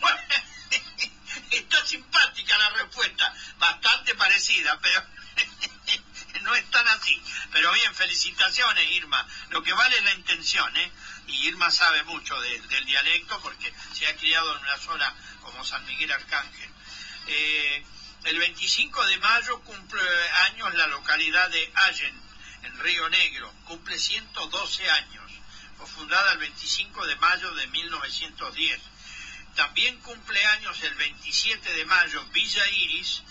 [1.50, 5.02] está simpática la respuesta, bastante parecida, pero
[6.42, 6.93] no es tan.
[7.54, 10.90] Pero bien, felicitaciones Irma, lo que vale es la intención, ¿eh?
[11.28, 15.86] Y Irma sabe mucho del dialecto porque se ha criado en una zona como San
[15.86, 16.68] Miguel Arcángel.
[17.28, 17.86] Eh,
[18.24, 20.02] el 25 de mayo cumple
[20.48, 22.20] años la localidad de Allen,
[22.64, 25.30] en Río Negro, cumple 112 años,
[25.78, 28.80] fue fundada el 25 de mayo de 1910.
[29.54, 33.22] También cumple años el 27 de mayo Villa Iris,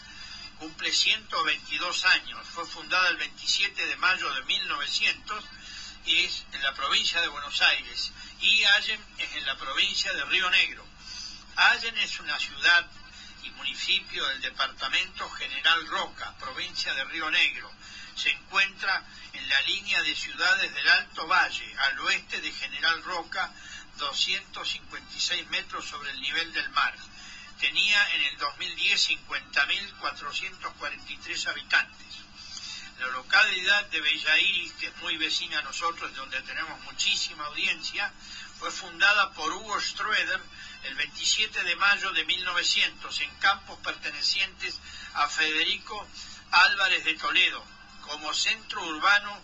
[0.60, 5.44] cumple 122 años, fue fundada el 27 de mayo de 1900
[6.06, 10.26] y es en la provincia de Buenos Aires y Allen es en la provincia de
[10.26, 10.86] Río Negro.
[11.56, 12.90] Allen es una ciudad
[13.44, 17.72] y municipio del departamento General Roca, provincia de Río Negro.
[18.16, 23.52] Se encuentra en la línea de ciudades del Alto Valle, al oeste de General Roca,
[23.98, 26.96] 256 metros sobre el nivel del mar.
[27.64, 32.08] Tenía en el 2010 50.443 habitantes.
[33.00, 38.12] La localidad de Bella Iris, que es muy vecina a nosotros, donde tenemos muchísima audiencia,
[38.60, 40.42] fue fundada por Hugo Stroeder
[40.84, 44.78] el 27 de mayo de 1900 en campos pertenecientes
[45.14, 46.06] a Federico
[46.52, 47.64] Álvarez de Toledo,
[48.02, 49.42] como centro urbano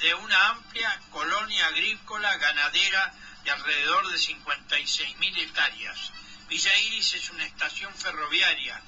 [0.00, 3.12] de una amplia colonia agrícola ganadera
[3.44, 6.12] de alrededor de 56.000 hectáreas.
[6.48, 8.80] Villa Iris es una estación ferroviaria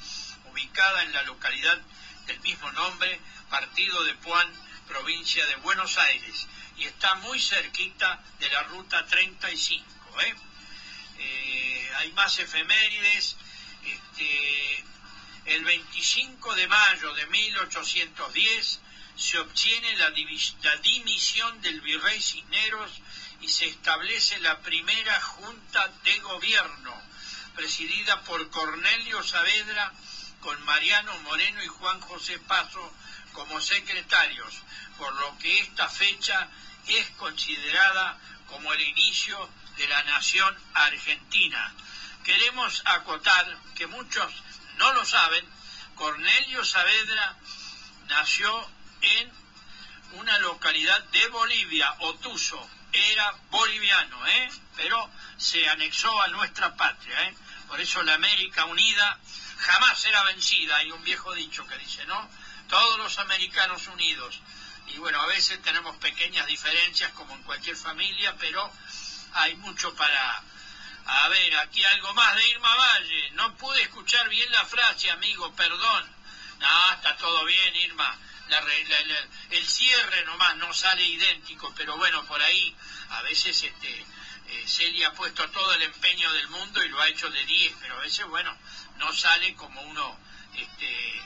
[0.50, 1.78] ubicada en la localidad
[2.26, 3.20] del mismo nombre,
[3.50, 4.50] partido de Puan,
[4.88, 9.84] provincia de Buenos Aires, y está muy cerquita de la ruta 35.
[10.22, 10.34] ¿eh?
[11.18, 13.36] Eh, hay más efemérides.
[13.84, 14.84] Este,
[15.44, 18.80] el 25 de mayo de 1810
[19.16, 22.90] se obtiene la, la dimisión del virrey Cisneros
[23.42, 27.09] y se establece la primera junta de gobierno,
[27.54, 29.92] presidida por Cornelio Saavedra,
[30.40, 32.92] con Mariano Moreno y Juan José Paso
[33.32, 34.54] como secretarios,
[34.98, 36.48] por lo que esta fecha
[36.86, 41.72] es considerada como el inicio de la nación argentina.
[42.24, 44.32] Queremos acotar que muchos
[44.76, 45.46] no lo saben,
[45.94, 47.36] Cornelio Saavedra
[48.08, 48.68] nació
[49.02, 49.32] en
[50.12, 54.50] una localidad de Bolivia, Otuso, era boliviano, ¿eh?
[54.76, 57.22] pero se anexó a nuestra patria.
[57.28, 57.34] ¿eh?
[57.68, 59.18] Por eso la América Unida
[59.58, 60.76] jamás será vencida.
[60.76, 62.28] Hay un viejo dicho que dice, ¿no?
[62.68, 64.40] Todos los americanos unidos.
[64.88, 68.72] Y bueno, a veces tenemos pequeñas diferencias como en cualquier familia, pero
[69.34, 70.42] hay mucho para...
[71.06, 73.30] A ver, aquí algo más de Irma Valle.
[73.32, 76.14] No pude escuchar bien la frase, amigo, perdón.
[76.58, 78.16] No, está todo bien, Irma.
[78.50, 78.60] La,
[79.50, 82.74] el cierre nomás no sale idéntico, pero bueno, por ahí
[83.10, 84.06] a veces este,
[84.48, 87.74] eh, Celia ha puesto todo el empeño del mundo y lo ha hecho de 10,
[87.80, 88.56] pero a veces, bueno,
[88.96, 90.18] no sale como uno,
[90.54, 91.22] este,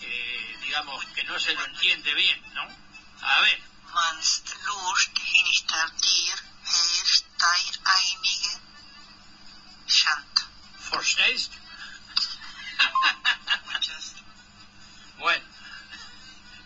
[0.00, 2.66] eh, digamos, que no se lo entiende bien, ¿no?
[3.22, 3.74] A ver.
[15.18, 15.44] bueno,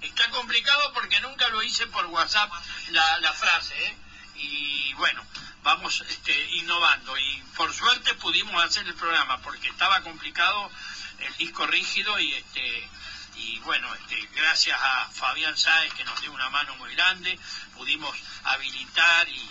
[0.03, 2.51] está complicado porque nunca lo hice por WhatsApp
[2.91, 3.97] la, la frase, ¿eh?
[4.37, 5.25] Y bueno,
[5.63, 10.71] vamos este, innovando y por suerte pudimos hacer el programa porque estaba complicado
[11.19, 12.89] el disco rígido y este
[13.37, 17.39] y bueno, este, gracias a Fabián Sáez que nos dio una mano muy grande,
[17.77, 19.51] pudimos habilitar y,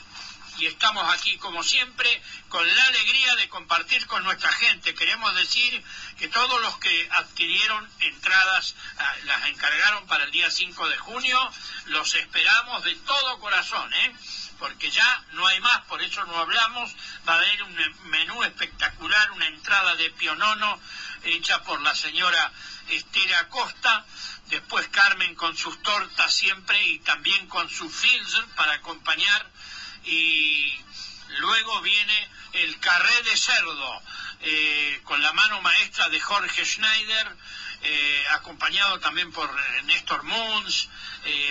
[0.58, 4.96] y estamos aquí como siempre con la alegría de compartir con nuestra gente.
[4.96, 5.84] Queremos decir
[6.18, 11.52] que todos los que adquirieron entradas, ah, las encargaron para el día 5 de junio,
[11.86, 14.16] los esperamos de todo corazón, ¿eh?
[14.60, 16.92] porque ya no hay más, por eso no hablamos,
[17.28, 20.80] va a haber un menú espectacular, una entrada de pionono
[21.24, 22.52] hecha por la señora
[22.90, 24.06] Estela Acosta,
[24.48, 29.52] después Carmen con sus tortas siempre y también con su filzer para acompañar
[30.08, 30.74] y
[31.40, 34.02] luego viene el carré de cerdo
[34.42, 37.36] eh, con la mano maestra de Jorge Schneider
[37.82, 40.88] eh, acompañado también por eh, Néstor Munz,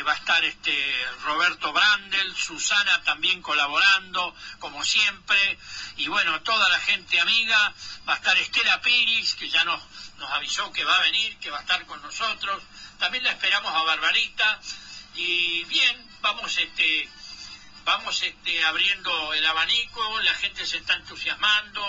[0.07, 5.59] va a estar este Roberto Brandel, Susana también colaborando, como siempre,
[5.99, 7.75] y bueno, toda la gente amiga,
[8.09, 9.83] va a estar Estela Piris, que ya nos,
[10.17, 12.63] nos avisó que va a venir, que va a estar con nosotros,
[12.99, 14.61] también la esperamos a Barbarita,
[15.15, 17.11] y bien, vamos este
[17.87, 21.83] vamos este, abriendo el abanico, la gente se está entusiasmando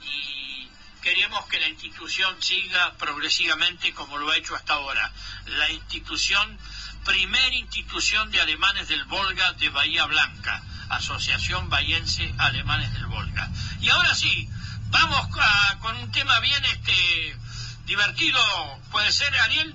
[0.00, 0.68] y
[1.02, 5.12] queremos que la institución siga progresivamente como lo ha hecho hasta ahora.
[5.46, 6.56] La institución,
[7.04, 13.50] primera institución de alemanes del Volga de Bahía Blanca, Asociación Bahiense Alemanes del Volga.
[13.80, 14.48] Y ahora sí,
[14.90, 15.26] vamos
[15.80, 17.36] con un tema bien este
[17.84, 18.40] divertido,
[18.92, 19.74] ¿puede ser, Ariel?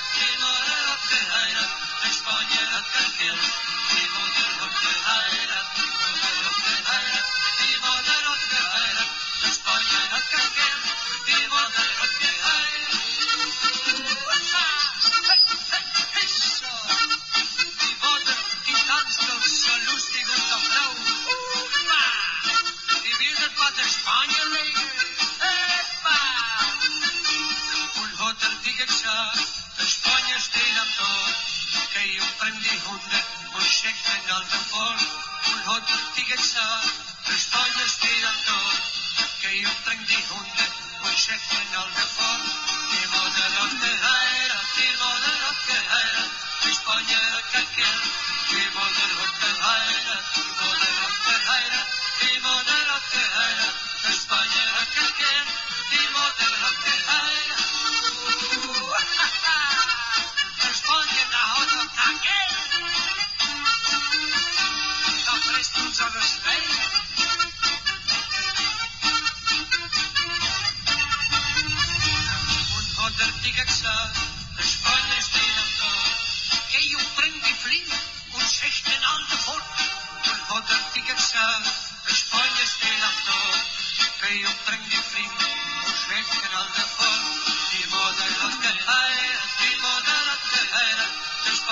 [1.11, 1.71] geheirat,
[3.91, 5.67] die Mutter hat geheirat.
[5.75, 6.10] Der Spanier hat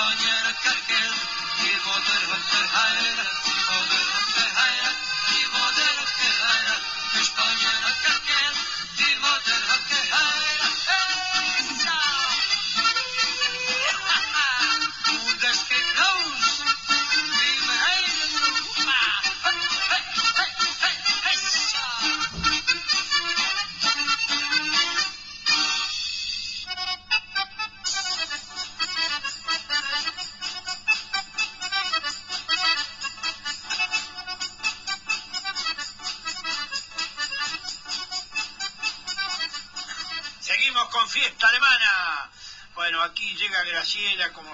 [0.00, 0.50] Der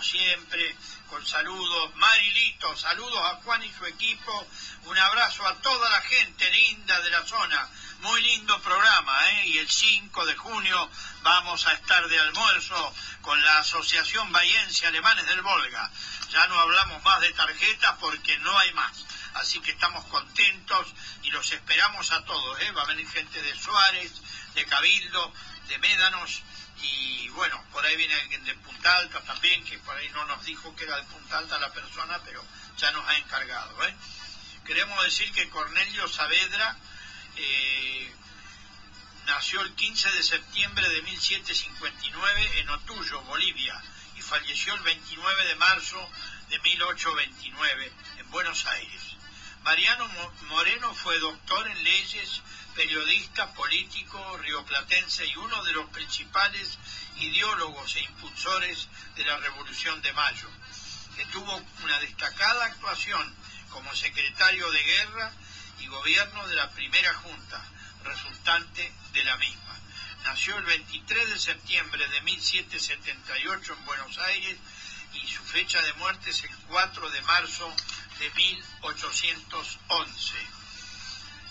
[0.03, 0.77] siempre,
[1.09, 1.95] con saludos.
[1.97, 4.47] Marilito, saludos a Juan y su equipo.
[4.85, 7.69] Un abrazo a toda la gente linda de la zona.
[8.01, 9.49] Muy lindo programa, ¿eh?
[9.49, 10.91] Y el 5 de junio
[11.23, 15.91] vamos a estar de almuerzo con la Asociación Bahiense Alemanes del Volga.
[16.31, 19.05] Ya no hablamos más de tarjetas porque no hay más.
[19.35, 20.89] Así que estamos contentos
[21.23, 22.71] y los esperamos a todos, ¿eh?
[22.73, 24.13] Va a venir gente de Suárez,
[24.55, 25.33] de Cabildo,
[25.69, 26.43] de Médanos
[26.83, 30.45] y bueno, por ahí viene alguien de Punta Alta también, que por ahí no nos
[30.45, 32.45] dijo que era de Punta Alta la persona, pero
[32.79, 33.85] ya nos ha encargado.
[33.85, 33.95] ¿eh?
[34.65, 36.77] Queremos decir que Cornelio Saavedra
[37.37, 38.15] eh,
[39.27, 43.83] Nació el 15 de septiembre de 1759 en Otullo, Bolivia,
[44.17, 46.11] y falleció el 29 de marzo
[46.49, 49.03] de 1829 en Buenos Aires.
[49.65, 50.09] Mariano
[50.43, 52.41] Moreno fue doctor en leyes,
[52.77, 56.79] periodista, político, rioplatense y uno de los principales
[57.17, 60.49] ideólogos e impulsores de la Revolución de Mayo,
[61.17, 63.35] que tuvo una destacada actuación
[63.71, 65.33] como secretario de guerra
[65.81, 67.65] y gobierno de la primera junta,
[68.05, 69.75] resultante de la misma.
[70.25, 74.59] Nació el 23 de septiembre de 1778 en Buenos Aires
[75.15, 77.75] y su fecha de muerte es el 4 de marzo
[78.19, 80.56] de 1811.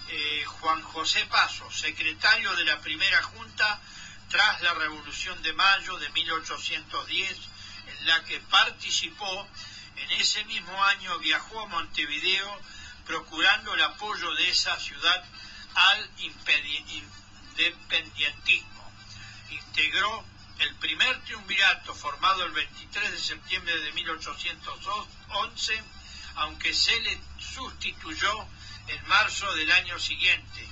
[0.07, 3.81] Eh, Juan José Paso, secretario de la primera junta
[4.29, 7.37] tras la Revolución de Mayo de 1810,
[7.87, 9.47] en la que participó,
[9.95, 12.61] en ese mismo año viajó a Montevideo
[13.05, 15.23] procurando el apoyo de esa ciudad
[15.73, 18.91] al independentismo.
[19.49, 20.23] Integró
[20.59, 25.83] el primer triunvirato formado el 23 de septiembre de 1811,
[26.35, 28.47] aunque se le sustituyó
[28.87, 30.67] en marzo del año siguiente,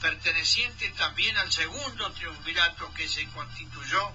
[0.00, 4.12] perteneciente también al segundo triunvirato que se constituyó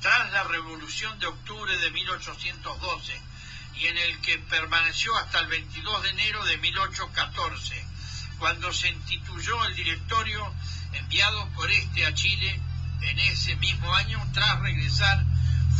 [0.00, 3.20] tras la Revolución de Octubre de 1812
[3.76, 7.86] y en el que permaneció hasta el 22 de enero de 1814,
[8.38, 10.54] cuando se instituyó el directorio
[10.92, 12.60] enviado por este a Chile
[13.00, 15.24] en ese mismo año, tras regresar,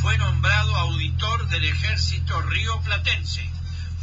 [0.01, 3.49] fue nombrado auditor del ejército río platense.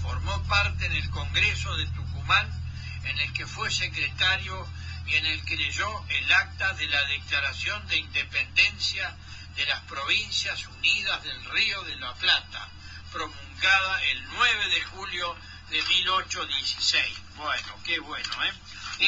[0.01, 2.60] Formó parte en el Congreso de Tucumán,
[3.03, 4.67] en el que fue secretario
[5.07, 9.15] y en el que leyó el acta de la Declaración de Independencia
[9.55, 12.69] de las Provincias Unidas del Río de la Plata,
[13.11, 15.35] promulgada el 9 de julio
[15.69, 17.17] de 1816.
[17.35, 18.53] Bueno, qué bueno, ¿eh?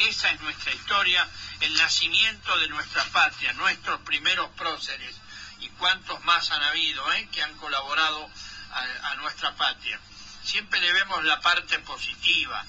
[0.08, 1.28] Esa es nuestra historia,
[1.60, 5.14] el nacimiento de nuestra patria, nuestros primeros próceres
[5.60, 7.28] y cuántos más han habido ¿eh?
[7.32, 8.28] que han colaborado
[8.72, 10.00] a, a, nuestra patria.
[10.42, 12.64] Siempre le vemos la parte positiva,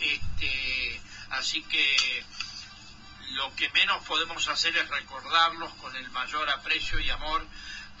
[0.00, 2.24] este, así que
[3.30, 7.46] lo que menos podemos hacer es recordarlos con el mayor aprecio y amor,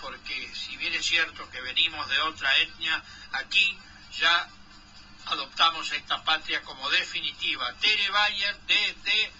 [0.00, 3.78] porque si bien es cierto que venimos de otra etnia, aquí
[4.18, 4.48] ya
[5.26, 7.72] adoptamos esta patria como definitiva.
[7.74, 9.32] Tere Bayer desde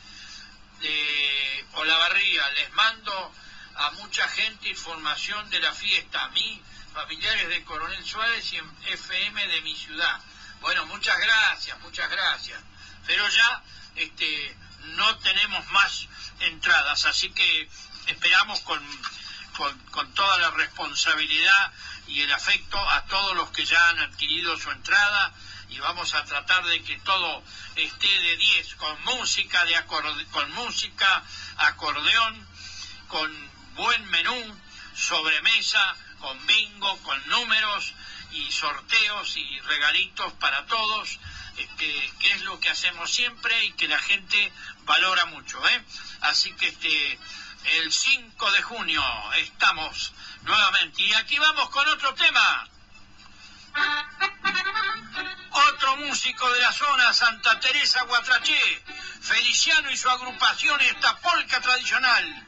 [0.81, 3.33] de Olavarría, les mando
[3.75, 8.71] a mucha gente información de la fiesta, a mí, familiares de Coronel Suárez y en
[8.87, 10.21] FM de mi ciudad.
[10.61, 12.61] Bueno, muchas gracias, muchas gracias.
[13.07, 13.63] Pero ya
[13.97, 14.57] este,
[14.97, 16.07] no tenemos más
[16.41, 17.69] entradas, así que
[18.07, 18.83] esperamos con,
[19.57, 21.73] con, con toda la responsabilidad
[22.07, 25.33] y el afecto a todos los que ya han adquirido su entrada
[25.69, 27.43] y vamos a tratar de que todo
[27.77, 31.23] esté de 10 con música de acorde, con música,
[31.59, 32.49] acordeón,
[33.09, 34.61] con buen menú,
[34.95, 37.93] sobremesa, con bingo, con números
[38.33, 41.18] y sorteos y regalitos para todos,
[41.57, 44.53] este, que es lo que hacemos siempre y que la gente
[44.85, 45.85] valora mucho, ¿eh?
[46.20, 47.18] Así que este
[47.64, 49.03] el 5 de junio
[49.35, 50.12] estamos
[50.43, 52.68] nuevamente y aquí vamos con otro tema.
[55.51, 58.85] Otro músico de la zona, Santa Teresa Guatraché,
[59.20, 62.47] Feliciano y su agrupación esta polca tradicional.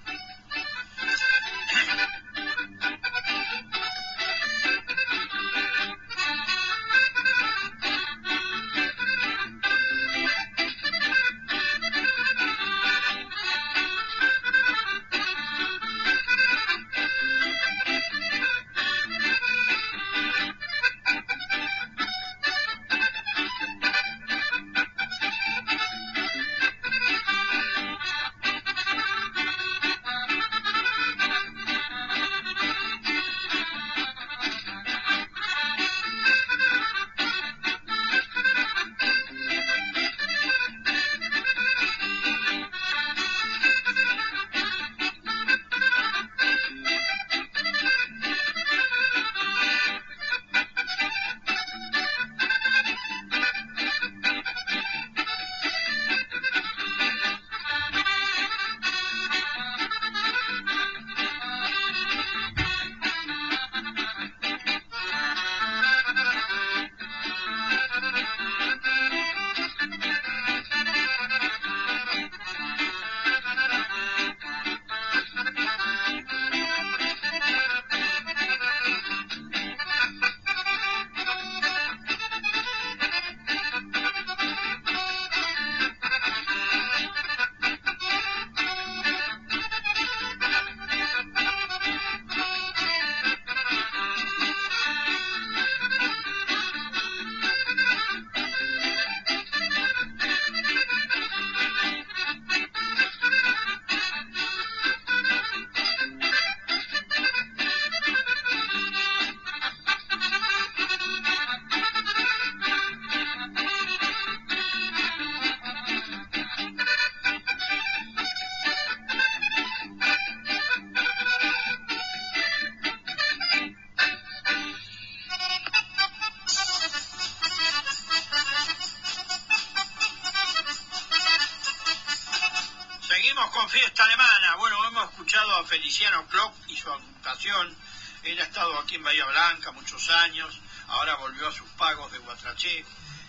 [135.61, 137.77] A Feliciano Klopp y su agrupación.
[138.23, 142.19] Él ha estado aquí en Bahía Blanca muchos años, ahora volvió a sus pagos de
[142.19, 142.85] Guatraché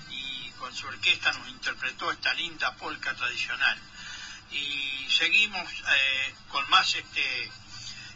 [0.10, 3.80] y con su orquesta nos interpretó esta linda polca tradicional.
[4.52, 7.52] Y seguimos eh, con más este,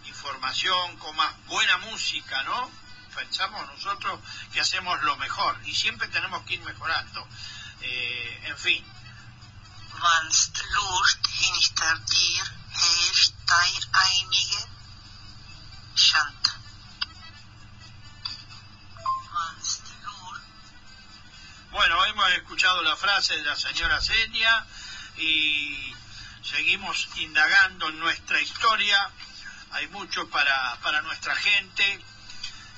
[0.06, 2.70] información, con más buena música, ¿no?
[3.16, 4.20] Pensamos nosotros
[4.54, 7.28] que hacemos lo mejor y siempre tenemos que ir mejorando.
[7.82, 8.95] Eh, en fin.
[10.02, 12.44] Wannst Lust hinter dir
[13.48, 14.68] dein einige
[15.96, 16.46] Schand.
[21.72, 24.66] Bueno, hemos escuchado la frase de la señora Celia
[25.18, 25.94] y
[26.44, 29.10] seguimos indagando en nuestra historia.
[29.72, 32.04] Hay mucho para, para nuestra gente.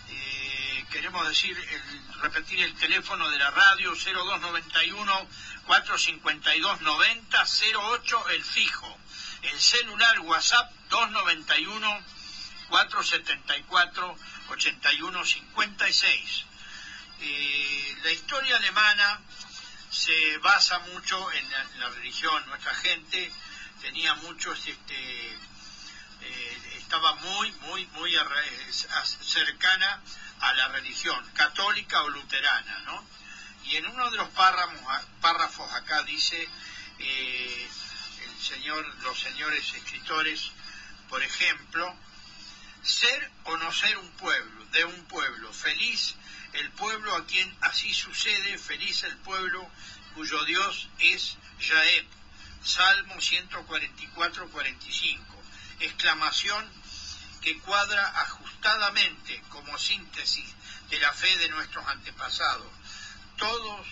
[0.09, 5.27] Eh, queremos decir, el- repetir el teléfono de la radio 0291
[5.65, 7.43] 452 90
[7.75, 8.97] 08 el fijo.
[9.43, 12.03] El celular WhatsApp 291
[12.69, 14.17] 474
[14.49, 16.45] 81 56.
[17.19, 19.19] Eh, la historia alemana
[19.89, 21.49] se basa mucho en
[21.79, 22.45] la, religión.
[22.47, 23.31] Nuestra gente
[23.81, 25.29] tenía muchos, este,
[26.21, 28.13] eh, estaba muy, muy, muy
[29.21, 30.01] cercana
[30.39, 33.05] a la religión, católica o luterana, ¿no?
[33.65, 34.79] Y en uno de los párrafos,
[35.21, 36.47] párrafos acá dice
[36.99, 37.69] eh,
[38.23, 40.51] el señor, los señores escritores,
[41.09, 41.93] por ejemplo,
[42.83, 46.15] ser o no ser un pueblo, de un pueblo, feliz
[46.53, 49.69] el pueblo a quien así sucede, feliz el pueblo
[50.15, 52.05] cuyo Dios es Jaeb.
[52.63, 55.19] Salmo 144-45,
[55.79, 56.69] exclamación
[57.55, 60.53] cuadra ajustadamente como síntesis
[60.89, 62.71] de la fe de nuestros antepasados.
[63.37, 63.87] Todos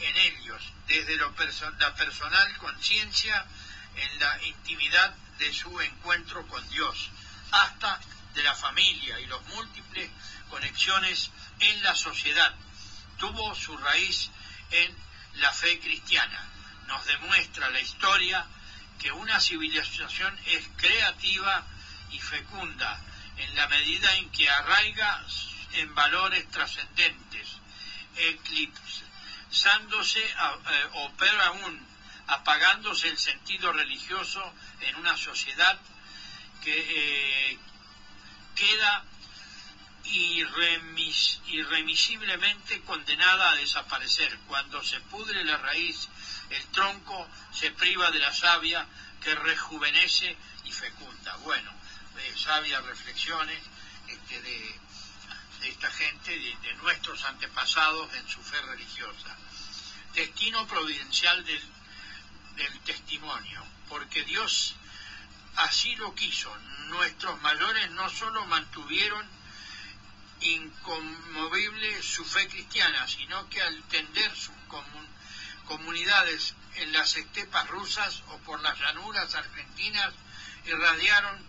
[0.00, 1.30] en ellos, desde la
[1.94, 3.46] personal conciencia,
[3.96, 7.10] en la intimidad de su encuentro con Dios,
[7.50, 8.00] hasta
[8.34, 10.10] de la familia y las múltiples
[10.50, 11.30] conexiones
[11.60, 12.54] en la sociedad.
[13.18, 14.30] Tuvo su raíz
[14.70, 14.94] en
[15.34, 16.44] la fe cristiana.
[16.86, 18.46] Nos demuestra la historia
[18.98, 21.64] que una civilización es creativa
[22.10, 23.00] y fecunda
[23.36, 25.24] en la medida en que arraiga
[25.72, 27.48] en valores trascendentes,
[28.16, 31.86] eclipsándose eh, o peor aún,
[32.28, 35.78] apagándose el sentido religioso en una sociedad
[36.64, 37.58] que eh,
[38.54, 39.04] queda
[40.04, 44.36] irremis- irremisiblemente condenada a desaparecer.
[44.46, 46.08] Cuando se pudre la raíz,
[46.50, 48.86] el tronco se priva de la savia
[49.22, 51.36] que rejuvenece y fecunda.
[51.36, 51.70] Bueno,
[52.18, 53.58] eh, sabias reflexiones
[54.08, 54.80] este, de,
[55.62, 59.36] esta gente, de, de nuestros antepasados en su fe religiosa.
[60.14, 61.62] Destino providencial del,
[62.84, 64.74] testimonio, porque Dios
[65.56, 66.54] así lo quiso.
[66.88, 69.26] Nuestros mayores no solo mantuvieron
[70.40, 75.08] inconmovible su fe cristiana, sino que al tender sus comun-
[75.66, 80.14] comunidades en las estepas rusas o por las llanuras argentinas,
[80.64, 81.44] irradiaron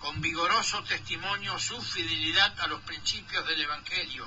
[0.00, 4.26] con vigoroso testimonio su fidelidad a los principios del Evangelio,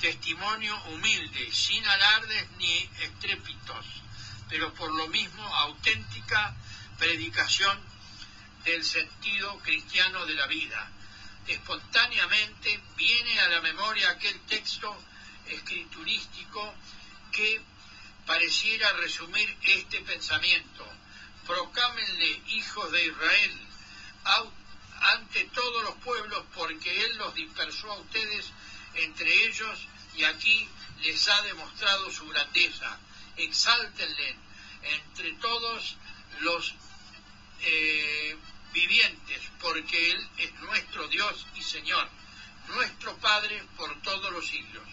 [0.00, 3.86] testimonio humilde, sin alardes ni estrépitos,
[4.48, 6.54] pero por lo mismo auténtica
[6.98, 7.78] predicación
[8.64, 10.90] del sentido cristiano de la vida.
[11.46, 14.96] Espontáneamente viene a la memoria aquel texto
[15.46, 16.74] escriturístico
[17.30, 17.60] que
[18.26, 20.86] pareciera resumir este pensamiento.
[21.46, 23.60] Proclámenle, hijos de Israel,
[24.24, 24.63] au-
[25.04, 28.46] ante todos los pueblos, porque Él los dispersó a ustedes
[28.94, 29.86] entre ellos
[30.16, 30.68] y aquí
[31.02, 32.98] les ha demostrado su grandeza.
[33.36, 34.36] Exáltenle
[34.82, 35.96] entre todos
[36.40, 36.74] los
[37.60, 38.36] eh,
[38.72, 42.08] vivientes, porque Él es nuestro Dios y Señor,
[42.68, 44.88] nuestro Padre por todos los siglos.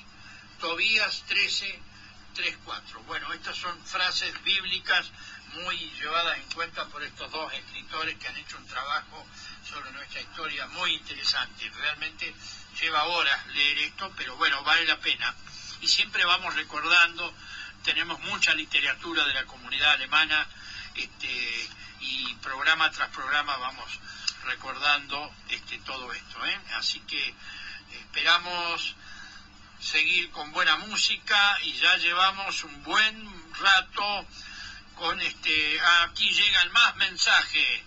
[0.60, 1.80] Tobías 13,
[2.36, 3.04] 3, 4.
[3.04, 5.10] Bueno, estas son frases bíblicas
[5.54, 9.26] muy llevadas en cuenta por estos dos escritores que han hecho un trabajo
[9.70, 11.70] sobre nuestra historia muy interesante.
[11.70, 12.34] Realmente
[12.80, 15.34] lleva horas leer esto, pero bueno, vale la pena.
[15.82, 17.34] Y siempre vamos recordando,
[17.84, 20.48] tenemos mucha literatura de la comunidad alemana,
[20.96, 21.70] este,
[22.02, 24.00] y programa tras programa vamos
[24.46, 26.46] recordando este, todo esto.
[26.46, 26.60] ¿eh?
[26.76, 27.34] Así que
[27.92, 28.96] esperamos
[29.80, 34.28] seguir con buena música y ya llevamos un buen rato
[34.96, 37.82] con este aquí llegan más mensajes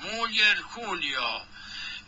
[0.00, 1.46] Muller Julio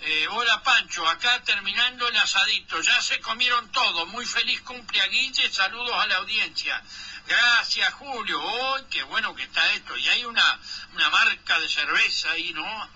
[0.00, 5.06] Eh, hola Pancho acá terminando el asadito ya se comieron todo muy feliz cumple a
[5.06, 6.82] Guille saludos a la audiencia
[7.26, 8.40] Gracias, Julio.
[8.40, 9.96] ¡Uy, qué bueno que está esto!
[9.96, 10.60] Y hay una,
[10.94, 12.64] una marca de cerveza ahí, ¿no?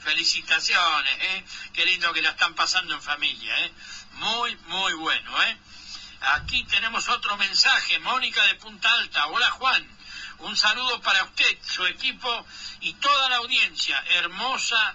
[0.00, 1.44] Felicitaciones, ¿eh?
[1.72, 3.72] Qué lindo que la están pasando en familia, ¿eh?
[4.14, 5.56] Muy, muy bueno, ¿eh?
[6.20, 9.26] Aquí tenemos otro mensaje, Mónica de Punta Alta.
[9.28, 9.95] Hola, Juan.
[10.38, 12.46] Un saludo para usted, su equipo
[12.80, 14.02] y toda la audiencia.
[14.10, 14.94] Hermosa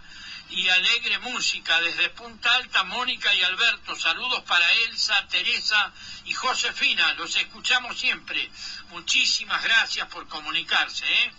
[0.49, 3.95] y alegre música desde Punta Alta, Mónica y Alberto.
[3.95, 5.91] Saludos para Elsa, Teresa
[6.25, 7.13] y Josefina.
[7.13, 8.51] Los escuchamos siempre.
[8.89, 11.05] Muchísimas gracias por comunicarse.
[11.05, 11.31] ¿eh?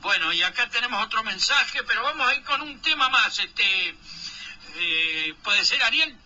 [0.00, 3.38] Bueno, y acá tenemos otro mensaje, pero vamos a ir con un tema más.
[3.38, 3.96] Este,
[4.76, 6.18] eh, ¿Puede ser Ariel?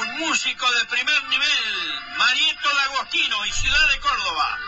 [0.00, 4.58] Un músico de primer nivel, Marieto de Agostino y Ciudad de Córdoba.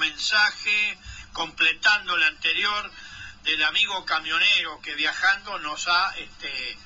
[0.00, 0.98] Mensaje
[1.32, 2.90] completando el anterior
[3.44, 6.76] del amigo camionero que viajando nos ha este,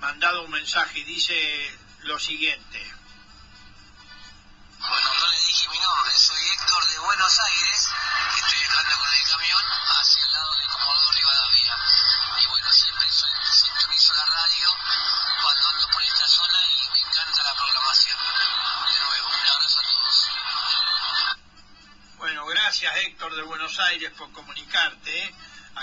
[0.00, 1.34] mandado un mensaje y dice
[2.04, 2.73] lo siguiente.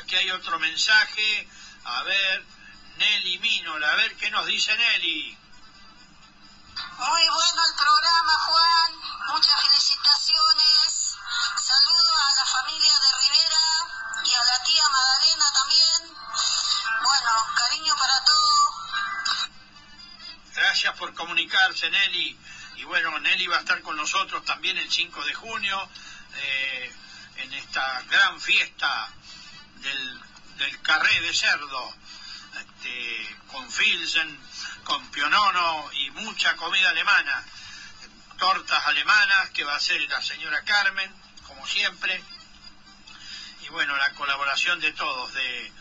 [0.01, 1.47] Aquí hay otro mensaje.
[1.83, 2.43] A ver,
[2.97, 5.37] Nelly Minola, a ver qué nos dice Nelly.
[6.97, 8.91] Muy bueno el programa, Juan.
[9.27, 11.17] Muchas felicitaciones.
[11.55, 16.17] Saludo a la familia de Rivera y a la tía Madalena también.
[17.03, 19.49] Bueno, cariño para todos.
[20.55, 22.39] Gracias por comunicarse, Nelly.
[22.77, 25.89] Y bueno, Nelly va a estar con nosotros también el 5 de junio
[26.37, 26.95] eh,
[27.37, 29.11] en esta gran fiesta
[29.81, 30.21] del,
[30.57, 31.95] del carré de cerdo,
[32.59, 34.39] este, con Filsen,
[34.83, 37.43] con pionono y mucha comida alemana.
[38.37, 41.13] Tortas alemanas que va a hacer la señora Carmen,
[41.47, 42.23] como siempre.
[43.61, 45.71] Y bueno, la colaboración de todos, de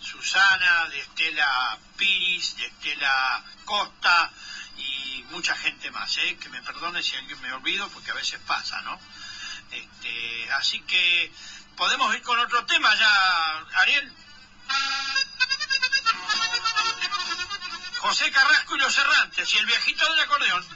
[0.00, 4.30] Susana, de Estela Piris, de Estela Costa
[4.76, 6.36] y mucha gente más, ¿eh?
[6.36, 8.98] que me perdone si alguien me olvido, porque a veces pasa, ¿no?
[9.70, 11.32] Este, así que
[11.76, 14.12] podemos ir con otro tema ya, Ariel.
[17.98, 20.66] José Carrasco y los Errantes y el viejito del acordeón.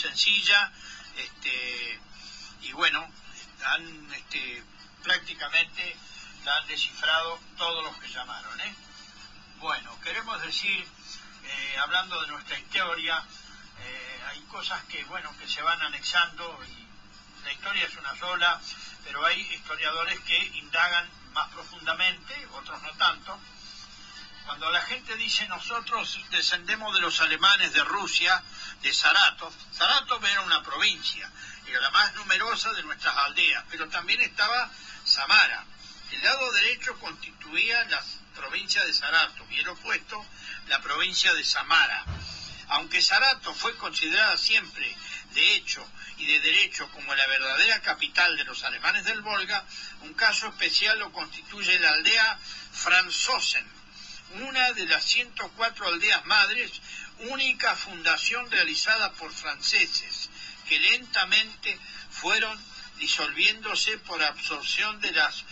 [0.00, 0.72] Sencilla,
[1.16, 2.00] este,
[2.62, 3.06] y bueno,
[3.66, 4.64] han, este,
[5.02, 5.96] prácticamente
[6.44, 8.60] la han descifrado todos los que llamaron.
[8.60, 8.74] ¿eh?
[9.58, 10.86] Bueno, queremos decir,
[11.44, 13.22] eh, hablando de nuestra historia,
[13.82, 18.60] eh, hay cosas que, bueno, que se van anexando y la historia es una sola,
[19.04, 23.38] pero hay historiadores que indagan más profundamente, otros no tanto.
[24.50, 28.42] Cuando la gente dice nosotros descendemos de los alemanes de Rusia,
[28.82, 31.30] de Saratov, Saratov era una provincia,
[31.68, 34.68] era la más numerosa de nuestras aldeas, pero también estaba
[35.04, 35.64] Samara.
[36.10, 38.02] El lado derecho constituía la
[38.34, 40.26] provincia de Saratov y el opuesto
[40.66, 42.04] la provincia de Samara.
[42.70, 44.96] Aunque Saratov fue considerada siempre,
[45.32, 49.64] de hecho y de derecho, como la verdadera capital de los alemanes del Volga,
[50.00, 52.36] un caso especial lo constituye la aldea
[52.72, 53.79] Franzosen,
[54.34, 56.70] una de las 104 aldeas madres,
[57.30, 60.30] única fundación realizada por franceses,
[60.68, 61.78] que lentamente
[62.10, 62.58] fueron
[62.98, 65.44] disolviéndose por absorción de, las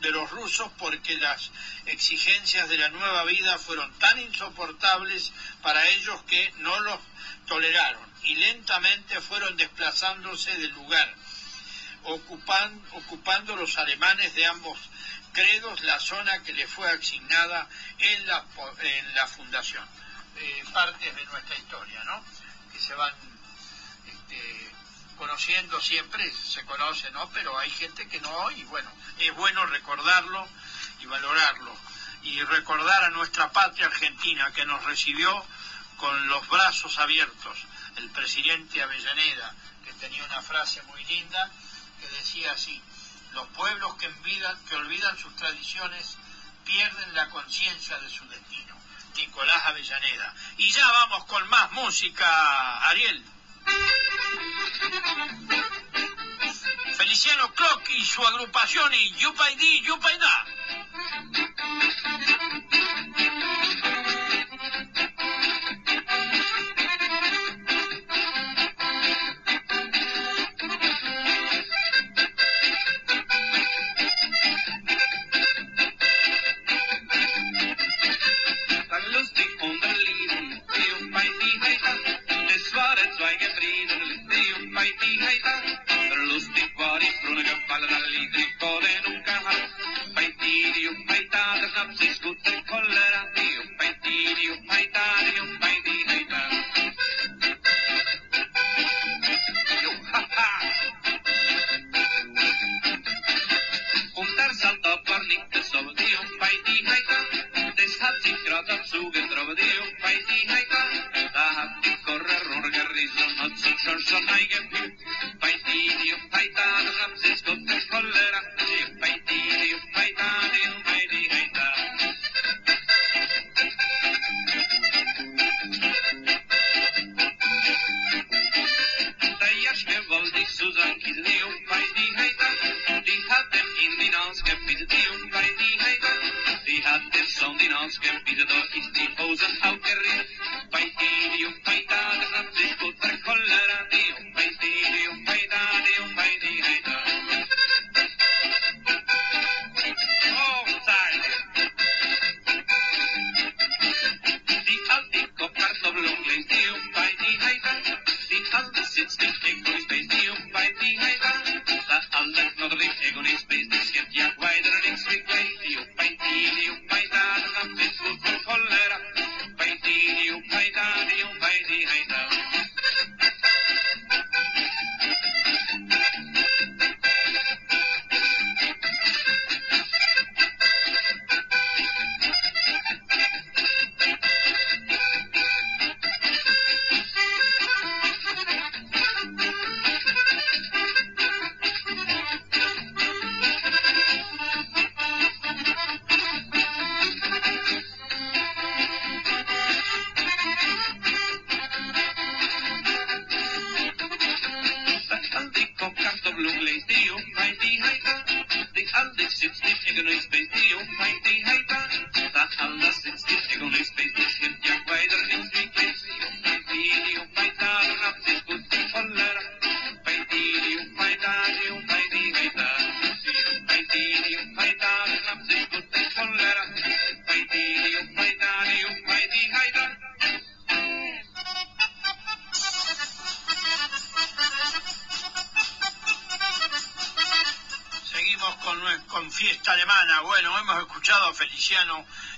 [0.00, 1.50] de los rusos porque las
[1.86, 5.32] exigencias de la nueva vida fueron tan insoportables
[5.62, 6.98] para ellos que no los
[7.46, 11.14] toleraron y lentamente fueron desplazándose del lugar,
[12.04, 14.78] ocupando los alemanes de ambos
[15.32, 17.68] credos la zona que les fue asignada
[17.98, 18.44] en la,
[18.80, 19.86] en la fundación.
[20.36, 22.24] Eh, partes de nuestra historia, ¿no?
[22.72, 23.14] Que se van
[24.06, 24.72] este,
[25.18, 27.28] conociendo siempre, se conoce, ¿no?
[27.30, 30.48] Pero hay gente que no, y bueno, es bueno recordarlo
[31.00, 31.76] y valorarlo.
[32.22, 35.44] Y recordar a nuestra patria argentina que nos recibió
[35.96, 37.58] con los brazos abiertos.
[37.96, 39.54] El presidente Avellaneda,
[39.84, 41.50] que tenía una frase muy linda,
[42.00, 42.82] que decía así,
[43.34, 44.06] los pueblos que,
[44.76, 46.16] olvidan sus tradiciones
[46.64, 48.76] pierden la conciencia de su destino.
[49.16, 50.34] Nicolás Avellaneda.
[50.56, 53.24] Y ya vamos con más música, Ariel.
[56.96, 60.46] Feliciano Clock y su agrupación y Yupaidí, Yupaidá.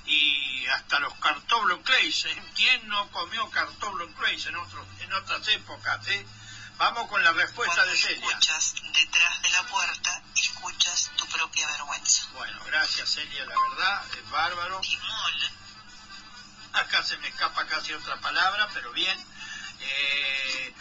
[0.07, 2.25] Y hasta los cartoblo clays.
[2.27, 2.43] ¿eh?
[2.55, 6.07] ¿Quién no comió cartoblo clays en, otros, en otras épocas?
[6.09, 6.27] ¿eh?
[6.77, 8.27] Vamos con la respuesta de Celia.
[8.27, 12.27] escuchas detrás de la puerta, escuchas tu propia vergüenza.
[12.33, 14.81] Bueno, gracias Celia, la verdad, es bárbaro.
[16.73, 19.17] Acá se me escapa casi otra palabra, pero bien.
[19.81, 20.75] Eh,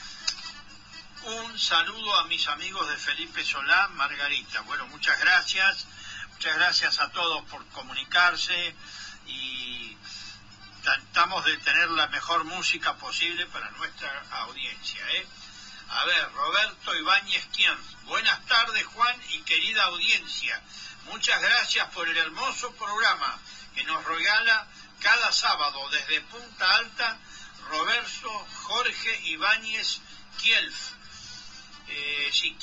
[1.25, 4.61] un saludo a mis amigos de Felipe Solá, Margarita.
[4.61, 5.85] Bueno, muchas gracias.
[6.33, 8.75] Muchas gracias a todos por comunicarse
[9.27, 9.95] y
[10.83, 15.01] tratamos de tener la mejor música posible para nuestra audiencia.
[15.11, 15.27] ¿eh?
[15.89, 17.77] A ver, Roberto Ibáñez Quién.
[18.05, 20.61] Buenas tardes, Juan y querida audiencia.
[21.05, 23.39] Muchas gracias por el hermoso programa
[23.75, 24.67] que nos regala
[24.99, 27.17] cada sábado desde Punta Alta
[27.69, 30.01] Roberto Jorge Ibáñez
[30.41, 30.75] Kielf.
[31.87, 32.57] eh, sí,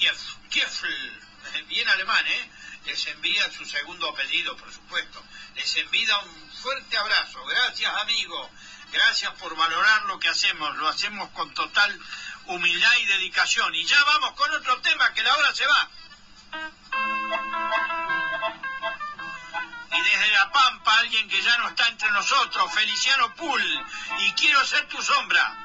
[0.51, 0.89] Kiefl,
[1.69, 2.51] bien alemán, ¿eh?
[2.85, 5.23] Les envía su segundo apellido, por supuesto.
[5.55, 7.45] Les envía un fuerte abrazo.
[7.45, 8.51] Gracias, amigo.
[8.93, 10.77] Gracias por valorar lo que hacemos.
[10.77, 12.01] Lo hacemos con total
[12.47, 13.75] humildad y dedicación.
[13.75, 15.91] Y ya vamos con otro tema, que la hora se va.
[19.93, 23.85] Y desde La Pampa, alguien que ya no está entre nosotros, Feliciano Pull,
[24.21, 25.57] y quiero ser tu sombra.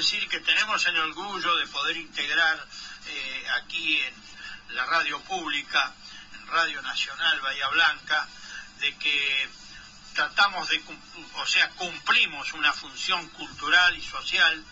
[0.00, 2.66] Decir que tenemos el orgullo de poder integrar
[3.06, 5.92] eh, aquí en la radio pública,
[6.34, 8.26] en Radio Nacional Bahía Blanca,
[8.78, 9.48] de que
[10.14, 10.82] tratamos de,
[11.34, 14.64] o sea, cumplimos una función cultural y social.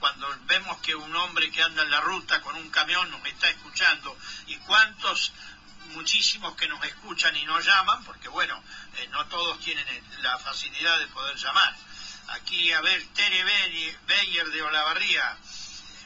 [0.00, 3.48] Cuando vemos que un hombre que anda en la ruta con un camión nos está
[3.50, 4.18] escuchando
[4.48, 5.32] y cuántos
[5.90, 8.60] muchísimos que nos escuchan y nos llaman, porque bueno,
[8.96, 9.86] eh, no todos tienen
[10.22, 11.76] la facilidad de poder llamar
[12.28, 13.44] aquí a ver Tere
[14.06, 15.36] Beyer de Olavarría.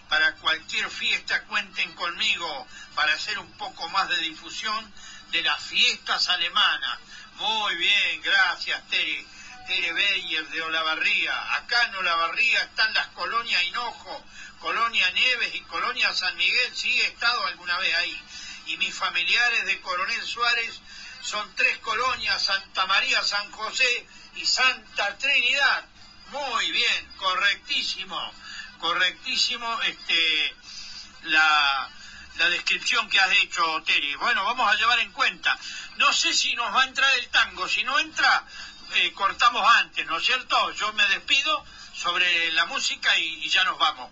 [0.09, 4.93] Para cualquier fiesta cuenten conmigo para hacer un poco más de difusión
[5.33, 6.99] de las fiestas alemanas.
[7.35, 9.27] Muy bien, gracias Tere.
[9.67, 11.55] Tere Beyer de Olavarría.
[11.57, 14.25] Acá en Olavarría están las colonias Hinojo,
[14.61, 16.77] Colonia Nieves y Colonia San Miguel.
[16.77, 18.23] Sí, he estado alguna vez ahí.
[18.67, 20.81] Y mis familiares de Coronel Suárez
[21.21, 24.07] son tres colonias, Santa María, San José
[24.37, 25.85] y Santa Trinidad.
[26.31, 28.33] Muy bien, correctísimo,
[28.81, 30.57] correctísimo este,
[31.23, 31.89] la,
[32.51, 34.15] descripción que has hecho, Terry.
[34.17, 35.59] Bueno, vamos a llevar en cuenta.
[35.97, 38.45] No sé si nos va a entrar el tango, si no entra,
[38.95, 40.73] eh, cortamos antes, ¿no es cierto?
[40.73, 44.11] Yo me despido sobre la música y, y ya nos vamos.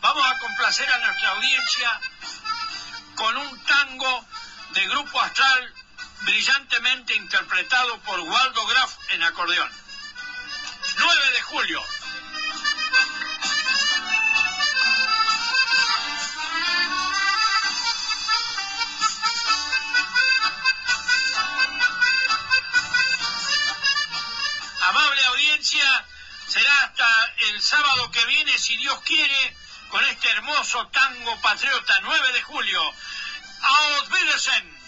[0.00, 2.00] Vamos a complacer a nuestra audiencia
[3.14, 4.26] con un tango
[4.70, 5.74] de Grupo Astral
[6.22, 9.81] brillantemente interpretado por Waldo Graf en acordeón.
[10.96, 11.82] 9 de julio.
[24.80, 26.06] Amable audiencia,
[26.48, 29.56] será hasta el sábado que viene, si Dios quiere,
[29.88, 32.94] con este hermoso tango patriota 9 de julio.
[33.62, 34.82] Auf Wiedersehen.